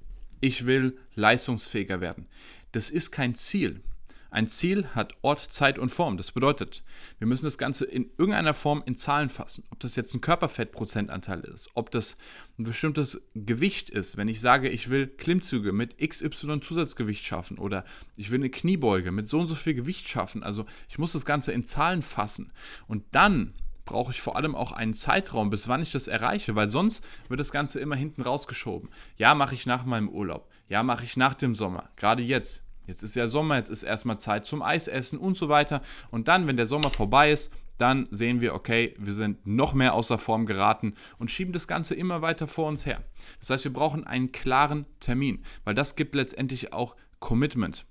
ich 0.43 0.65
will 0.65 0.97
leistungsfähiger 1.15 2.01
werden. 2.01 2.27
Das 2.73 2.89
ist 2.89 3.12
kein 3.12 3.33
Ziel. 3.33 3.81
Ein 4.29 4.47
Ziel 4.47 4.88
hat 4.88 5.15
Ort, 5.21 5.39
Zeit 5.39 5.79
und 5.79 5.89
Form. 5.89 6.17
Das 6.17 6.33
bedeutet, 6.33 6.83
wir 7.19 7.27
müssen 7.27 7.45
das 7.45 7.57
Ganze 7.57 7.85
in 7.85 8.09
irgendeiner 8.17 8.53
Form 8.53 8.83
in 8.85 8.97
Zahlen 8.97 9.29
fassen. 9.29 9.63
Ob 9.69 9.79
das 9.79 9.95
jetzt 9.95 10.13
ein 10.13 10.19
Körperfettprozentanteil 10.19 11.41
ist, 11.41 11.69
ob 11.75 11.91
das 11.91 12.17
ein 12.59 12.65
bestimmtes 12.65 13.21
Gewicht 13.35 13.89
ist. 13.89 14.17
Wenn 14.17 14.27
ich 14.27 14.41
sage, 14.41 14.67
ich 14.67 14.89
will 14.89 15.07
Klimmzüge 15.07 15.71
mit 15.71 15.97
XY 15.97 16.59
Zusatzgewicht 16.59 17.23
schaffen 17.23 17.57
oder 17.57 17.85
ich 18.17 18.31
will 18.31 18.39
eine 18.39 18.50
Kniebeuge 18.50 19.12
mit 19.12 19.29
so 19.29 19.39
und 19.39 19.47
so 19.47 19.55
viel 19.55 19.75
Gewicht 19.75 20.09
schaffen. 20.09 20.43
Also 20.43 20.65
ich 20.89 20.97
muss 20.97 21.13
das 21.13 21.25
Ganze 21.25 21.53
in 21.53 21.65
Zahlen 21.65 22.01
fassen. 22.01 22.51
Und 22.88 23.05
dann 23.12 23.53
brauche 23.85 24.11
ich 24.11 24.21
vor 24.21 24.35
allem 24.35 24.55
auch 24.55 24.71
einen 24.71 24.93
Zeitraum, 24.93 25.49
bis 25.49 25.67
wann 25.67 25.81
ich 25.81 25.91
das 25.91 26.07
erreiche, 26.07 26.55
weil 26.55 26.69
sonst 26.69 27.03
wird 27.27 27.39
das 27.39 27.51
Ganze 27.51 27.79
immer 27.79 27.95
hinten 27.95 28.21
rausgeschoben. 28.21 28.89
Ja, 29.17 29.35
mache 29.35 29.55
ich 29.55 29.65
nach 29.65 29.85
meinem 29.85 30.09
Urlaub. 30.09 30.49
Ja, 30.69 30.83
mache 30.83 31.03
ich 31.03 31.17
nach 31.17 31.33
dem 31.33 31.55
Sommer. 31.55 31.89
Gerade 31.95 32.23
jetzt. 32.23 32.63
Jetzt 32.85 33.03
ist 33.03 33.15
ja 33.15 33.29
Sommer, 33.29 33.55
jetzt 33.55 33.69
ist 33.69 33.83
erstmal 33.83 34.19
Zeit 34.19 34.45
zum 34.45 34.61
Eisessen 34.61 35.17
und 35.17 35.37
so 35.37 35.47
weiter. 35.47 35.81
Und 36.11 36.27
dann, 36.27 36.47
wenn 36.47 36.57
der 36.57 36.65
Sommer 36.65 36.89
vorbei 36.89 37.31
ist, 37.31 37.51
dann 37.77 38.07
sehen 38.11 38.41
wir, 38.41 38.53
okay, 38.53 38.93
wir 38.97 39.13
sind 39.13 39.45
noch 39.47 39.73
mehr 39.73 39.93
außer 39.93 40.17
Form 40.17 40.45
geraten 40.45 40.93
und 41.17 41.31
schieben 41.31 41.53
das 41.53 41.67
Ganze 41.67 41.95
immer 41.95 42.21
weiter 42.21 42.47
vor 42.47 42.67
uns 42.67 42.85
her. 42.85 43.01
Das 43.39 43.49
heißt, 43.49 43.63
wir 43.63 43.73
brauchen 43.73 44.05
einen 44.05 44.31
klaren 44.31 44.85
Termin, 44.99 45.43
weil 45.63 45.75
das 45.75 45.95
gibt 45.95 46.13
letztendlich 46.15 46.73
auch 46.73 46.95
Commitment. 47.19 47.85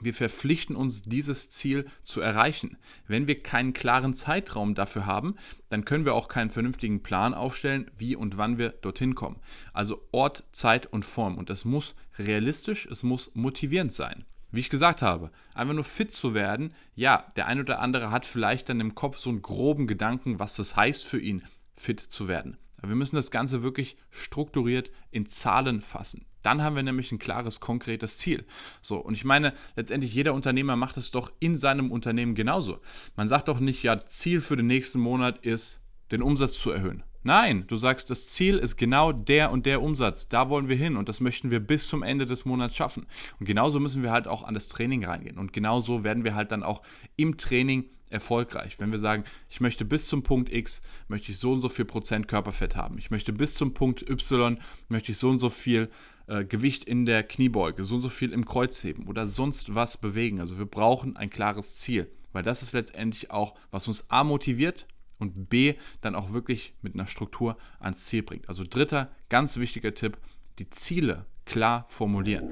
Wir 0.00 0.14
verpflichten 0.14 0.76
uns, 0.76 1.02
dieses 1.02 1.50
Ziel 1.50 1.86
zu 2.02 2.20
erreichen. 2.20 2.76
Wenn 3.06 3.26
wir 3.26 3.42
keinen 3.42 3.72
klaren 3.72 4.12
Zeitraum 4.14 4.74
dafür 4.74 5.06
haben, 5.06 5.36
dann 5.68 5.84
können 5.84 6.04
wir 6.04 6.14
auch 6.14 6.28
keinen 6.28 6.50
vernünftigen 6.50 7.02
Plan 7.02 7.34
aufstellen, 7.34 7.90
wie 7.96 8.14
und 8.14 8.36
wann 8.36 8.58
wir 8.58 8.70
dorthin 8.70 9.14
kommen. 9.14 9.40
Also 9.72 10.06
Ort, 10.12 10.44
Zeit 10.52 10.86
und 10.86 11.04
Form. 11.04 11.38
Und 11.38 11.50
das 11.50 11.64
muss 11.64 11.94
realistisch, 12.18 12.86
es 12.86 13.02
muss 13.02 13.30
motivierend 13.34 13.92
sein. 13.92 14.24
Wie 14.52 14.60
ich 14.60 14.70
gesagt 14.70 15.02
habe, 15.02 15.30
einfach 15.54 15.74
nur 15.74 15.84
fit 15.84 16.12
zu 16.12 16.34
werden, 16.34 16.72
ja, 16.94 17.32
der 17.36 17.46
ein 17.46 17.60
oder 17.60 17.80
andere 17.80 18.10
hat 18.10 18.24
vielleicht 18.24 18.68
dann 18.68 18.80
im 18.80 18.94
Kopf 18.94 19.18
so 19.18 19.30
einen 19.30 19.42
groben 19.42 19.86
Gedanken, 19.86 20.38
was 20.38 20.56
das 20.56 20.76
heißt 20.76 21.04
für 21.04 21.20
ihn, 21.20 21.42
fit 21.74 22.00
zu 22.00 22.28
werden. 22.28 22.56
Aber 22.78 22.88
wir 22.88 22.96
müssen 22.96 23.16
das 23.16 23.30
Ganze 23.30 23.62
wirklich 23.62 23.96
strukturiert 24.10 24.90
in 25.10 25.26
Zahlen 25.26 25.80
fassen. 25.80 26.26
Dann 26.46 26.62
haben 26.62 26.76
wir 26.76 26.84
nämlich 26.84 27.10
ein 27.10 27.18
klares, 27.18 27.58
konkretes 27.58 28.18
Ziel. 28.18 28.44
So, 28.80 28.98
und 28.98 29.14
ich 29.14 29.24
meine, 29.24 29.52
letztendlich 29.74 30.14
jeder 30.14 30.32
Unternehmer 30.32 30.76
macht 30.76 30.96
es 30.96 31.10
doch 31.10 31.32
in 31.40 31.56
seinem 31.56 31.90
Unternehmen 31.90 32.36
genauso. 32.36 32.78
Man 33.16 33.26
sagt 33.26 33.48
doch 33.48 33.58
nicht, 33.58 33.82
ja, 33.82 33.98
Ziel 33.98 34.40
für 34.40 34.54
den 34.54 34.68
nächsten 34.68 35.00
Monat 35.00 35.44
ist, 35.44 35.80
den 36.12 36.22
Umsatz 36.22 36.52
zu 36.52 36.70
erhöhen. 36.70 37.02
Nein, 37.24 37.64
du 37.66 37.76
sagst, 37.76 38.10
das 38.10 38.28
Ziel 38.28 38.58
ist 38.58 38.76
genau 38.76 39.10
der 39.10 39.50
und 39.50 39.66
der 39.66 39.82
Umsatz. 39.82 40.28
Da 40.28 40.48
wollen 40.48 40.68
wir 40.68 40.76
hin 40.76 40.96
und 40.96 41.08
das 41.08 41.20
möchten 41.20 41.50
wir 41.50 41.58
bis 41.58 41.88
zum 41.88 42.04
Ende 42.04 42.26
des 42.26 42.44
Monats 42.44 42.76
schaffen. 42.76 43.06
Und 43.40 43.46
genauso 43.46 43.80
müssen 43.80 44.04
wir 44.04 44.12
halt 44.12 44.28
auch 44.28 44.44
an 44.44 44.54
das 44.54 44.68
Training 44.68 45.04
reingehen. 45.04 45.38
Und 45.38 45.52
genauso 45.52 46.04
werden 46.04 46.22
wir 46.22 46.36
halt 46.36 46.52
dann 46.52 46.62
auch 46.62 46.82
im 47.16 47.38
Training 47.38 47.90
erfolgreich. 48.08 48.78
Wenn 48.78 48.92
wir 48.92 49.00
sagen, 49.00 49.24
ich 49.50 49.60
möchte 49.60 49.84
bis 49.84 50.06
zum 50.06 50.22
Punkt 50.22 50.52
X, 50.52 50.82
möchte 51.08 51.32
ich 51.32 51.38
so 51.38 51.52
und 51.52 51.60
so 51.60 51.68
viel 51.68 51.86
Prozent 51.86 52.28
Körperfett 52.28 52.76
haben. 52.76 52.98
Ich 52.98 53.10
möchte 53.10 53.32
bis 53.32 53.54
zum 53.54 53.74
Punkt 53.74 54.08
Y, 54.08 54.58
möchte 54.88 55.10
ich 55.10 55.18
so 55.18 55.28
und 55.28 55.40
so 55.40 55.50
viel 55.50 55.90
äh, 56.26 56.44
Gewicht 56.44 56.84
in 56.84 57.06
der 57.06 57.22
Kniebeuge, 57.22 57.84
so 57.84 57.96
und 57.96 58.02
so 58.02 58.08
viel 58.08 58.32
im 58.32 58.44
Kreuzheben 58.44 59.06
oder 59.06 59.26
sonst 59.26 59.74
was 59.74 59.96
bewegen. 59.96 60.40
Also 60.40 60.58
wir 60.58 60.66
brauchen 60.66 61.16
ein 61.16 61.30
klares 61.30 61.76
Ziel, 61.76 62.10
weil 62.32 62.42
das 62.42 62.62
ist 62.62 62.72
letztendlich 62.72 63.30
auch, 63.30 63.54
was 63.70 63.88
uns 63.88 64.10
A 64.10 64.24
motiviert 64.24 64.86
und 65.18 65.48
B 65.48 65.74
dann 66.00 66.14
auch 66.14 66.32
wirklich 66.32 66.74
mit 66.82 66.94
einer 66.94 67.06
Struktur 67.06 67.56
ans 67.80 68.04
Ziel 68.04 68.22
bringt. 68.22 68.48
Also 68.48 68.64
dritter 68.68 69.10
ganz 69.28 69.56
wichtiger 69.56 69.94
Tipp, 69.94 70.18
die 70.58 70.68
Ziele 70.70 71.26
klar 71.44 71.86
formulieren. 71.88 72.50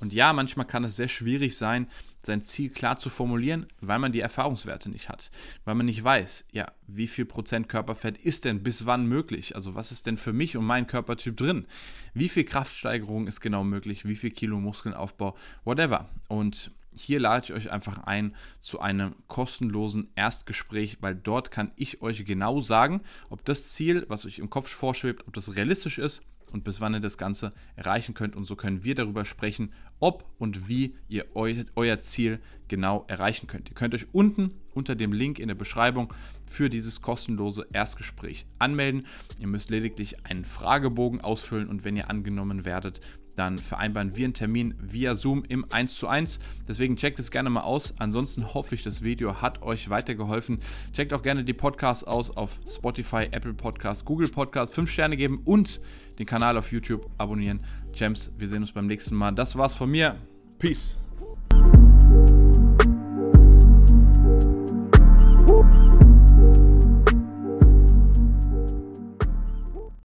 Und 0.00 0.12
ja, 0.12 0.32
manchmal 0.32 0.66
kann 0.66 0.84
es 0.84 0.96
sehr 0.96 1.08
schwierig 1.08 1.56
sein, 1.56 1.88
sein 2.22 2.42
Ziel 2.42 2.70
klar 2.70 2.98
zu 2.98 3.10
formulieren, 3.10 3.66
weil 3.80 3.98
man 3.98 4.12
die 4.12 4.20
Erfahrungswerte 4.20 4.90
nicht 4.90 5.08
hat. 5.08 5.30
Weil 5.64 5.74
man 5.74 5.86
nicht 5.86 6.02
weiß, 6.02 6.46
ja, 6.52 6.66
wie 6.86 7.06
viel 7.06 7.24
Prozent 7.24 7.68
Körperfett 7.68 8.18
ist 8.18 8.44
denn 8.44 8.62
bis 8.62 8.86
wann 8.86 9.06
möglich? 9.06 9.54
Also 9.54 9.74
was 9.74 9.92
ist 9.92 10.06
denn 10.06 10.16
für 10.16 10.32
mich 10.32 10.56
und 10.56 10.64
meinen 10.64 10.86
Körpertyp 10.86 11.36
drin? 11.36 11.66
Wie 12.14 12.28
viel 12.28 12.44
Kraftsteigerung 12.44 13.26
ist 13.26 13.40
genau 13.40 13.64
möglich? 13.64 14.04
Wie 14.04 14.16
viel 14.16 14.30
Kilo 14.30 14.58
Muskelaufbau? 14.60 15.36
Whatever. 15.64 16.08
Und 16.28 16.72
hier 16.96 17.20
lade 17.20 17.44
ich 17.44 17.52
euch 17.52 17.70
einfach 17.70 18.04
ein 18.04 18.34
zu 18.60 18.80
einem 18.80 19.14
kostenlosen 19.28 20.08
Erstgespräch, 20.16 20.98
weil 21.00 21.14
dort 21.14 21.50
kann 21.50 21.70
ich 21.76 22.02
euch 22.02 22.24
genau 22.24 22.60
sagen, 22.60 23.02
ob 23.30 23.44
das 23.44 23.72
Ziel, 23.72 24.04
was 24.08 24.26
euch 24.26 24.38
im 24.38 24.50
Kopf 24.50 24.68
vorschwebt, 24.68 25.26
ob 25.28 25.34
das 25.34 25.54
realistisch 25.54 25.98
ist 25.98 26.22
und 26.52 26.64
bis 26.64 26.80
wann 26.80 26.94
ihr 26.94 27.00
das 27.00 27.18
Ganze 27.18 27.52
erreichen 27.76 28.14
könnt. 28.14 28.36
Und 28.36 28.44
so 28.44 28.56
können 28.56 28.84
wir 28.84 28.94
darüber 28.94 29.24
sprechen, 29.24 29.72
ob 30.00 30.28
und 30.38 30.68
wie 30.68 30.94
ihr 31.08 31.26
eu 31.34 31.64
euer 31.76 32.00
Ziel 32.00 32.40
genau 32.68 33.04
erreichen 33.08 33.46
könnt. 33.46 33.68
Ihr 33.68 33.74
könnt 33.74 33.94
euch 33.94 34.06
unten 34.12 34.52
unter 34.74 34.94
dem 34.94 35.12
Link 35.12 35.38
in 35.38 35.48
der 35.48 35.54
Beschreibung 35.54 36.12
für 36.46 36.68
dieses 36.68 37.02
kostenlose 37.02 37.66
Erstgespräch 37.72 38.46
anmelden. 38.58 39.06
Ihr 39.40 39.48
müsst 39.48 39.70
lediglich 39.70 40.24
einen 40.26 40.44
Fragebogen 40.44 41.20
ausfüllen 41.20 41.68
und 41.68 41.84
wenn 41.84 41.96
ihr 41.96 42.10
angenommen 42.10 42.64
werdet, 42.64 43.00
dann 43.38 43.58
vereinbaren 43.58 44.16
wir 44.16 44.24
einen 44.24 44.34
Termin 44.34 44.74
via 44.80 45.14
Zoom 45.14 45.44
im 45.48 45.64
1 45.70 45.94
zu 45.94 46.08
1. 46.08 46.38
Deswegen 46.66 46.96
checkt 46.96 47.18
es 47.18 47.30
gerne 47.30 47.50
mal 47.50 47.62
aus. 47.62 47.94
Ansonsten 47.98 48.52
hoffe 48.54 48.74
ich, 48.74 48.82
das 48.82 49.02
Video 49.02 49.40
hat 49.40 49.62
euch 49.62 49.90
weitergeholfen. 49.90 50.58
Checkt 50.92 51.12
auch 51.12 51.22
gerne 51.22 51.44
die 51.44 51.54
Podcasts 51.54 52.04
aus 52.04 52.36
auf 52.36 52.60
Spotify, 52.68 53.28
Apple 53.30 53.54
Podcasts, 53.54 54.04
Google 54.04 54.28
Podcasts. 54.28 54.74
5 54.74 54.90
Sterne 54.90 55.16
geben 55.16 55.40
und 55.44 55.80
den 56.18 56.26
Kanal 56.26 56.56
auf 56.56 56.72
YouTube 56.72 57.08
abonnieren. 57.18 57.60
Gems, 57.92 58.32
wir 58.36 58.48
sehen 58.48 58.62
uns 58.62 58.72
beim 58.72 58.86
nächsten 58.86 59.14
Mal. 59.14 59.32
Das 59.32 59.56
war's 59.56 59.74
von 59.74 59.90
mir. 59.90 60.16
Peace. 60.58 60.98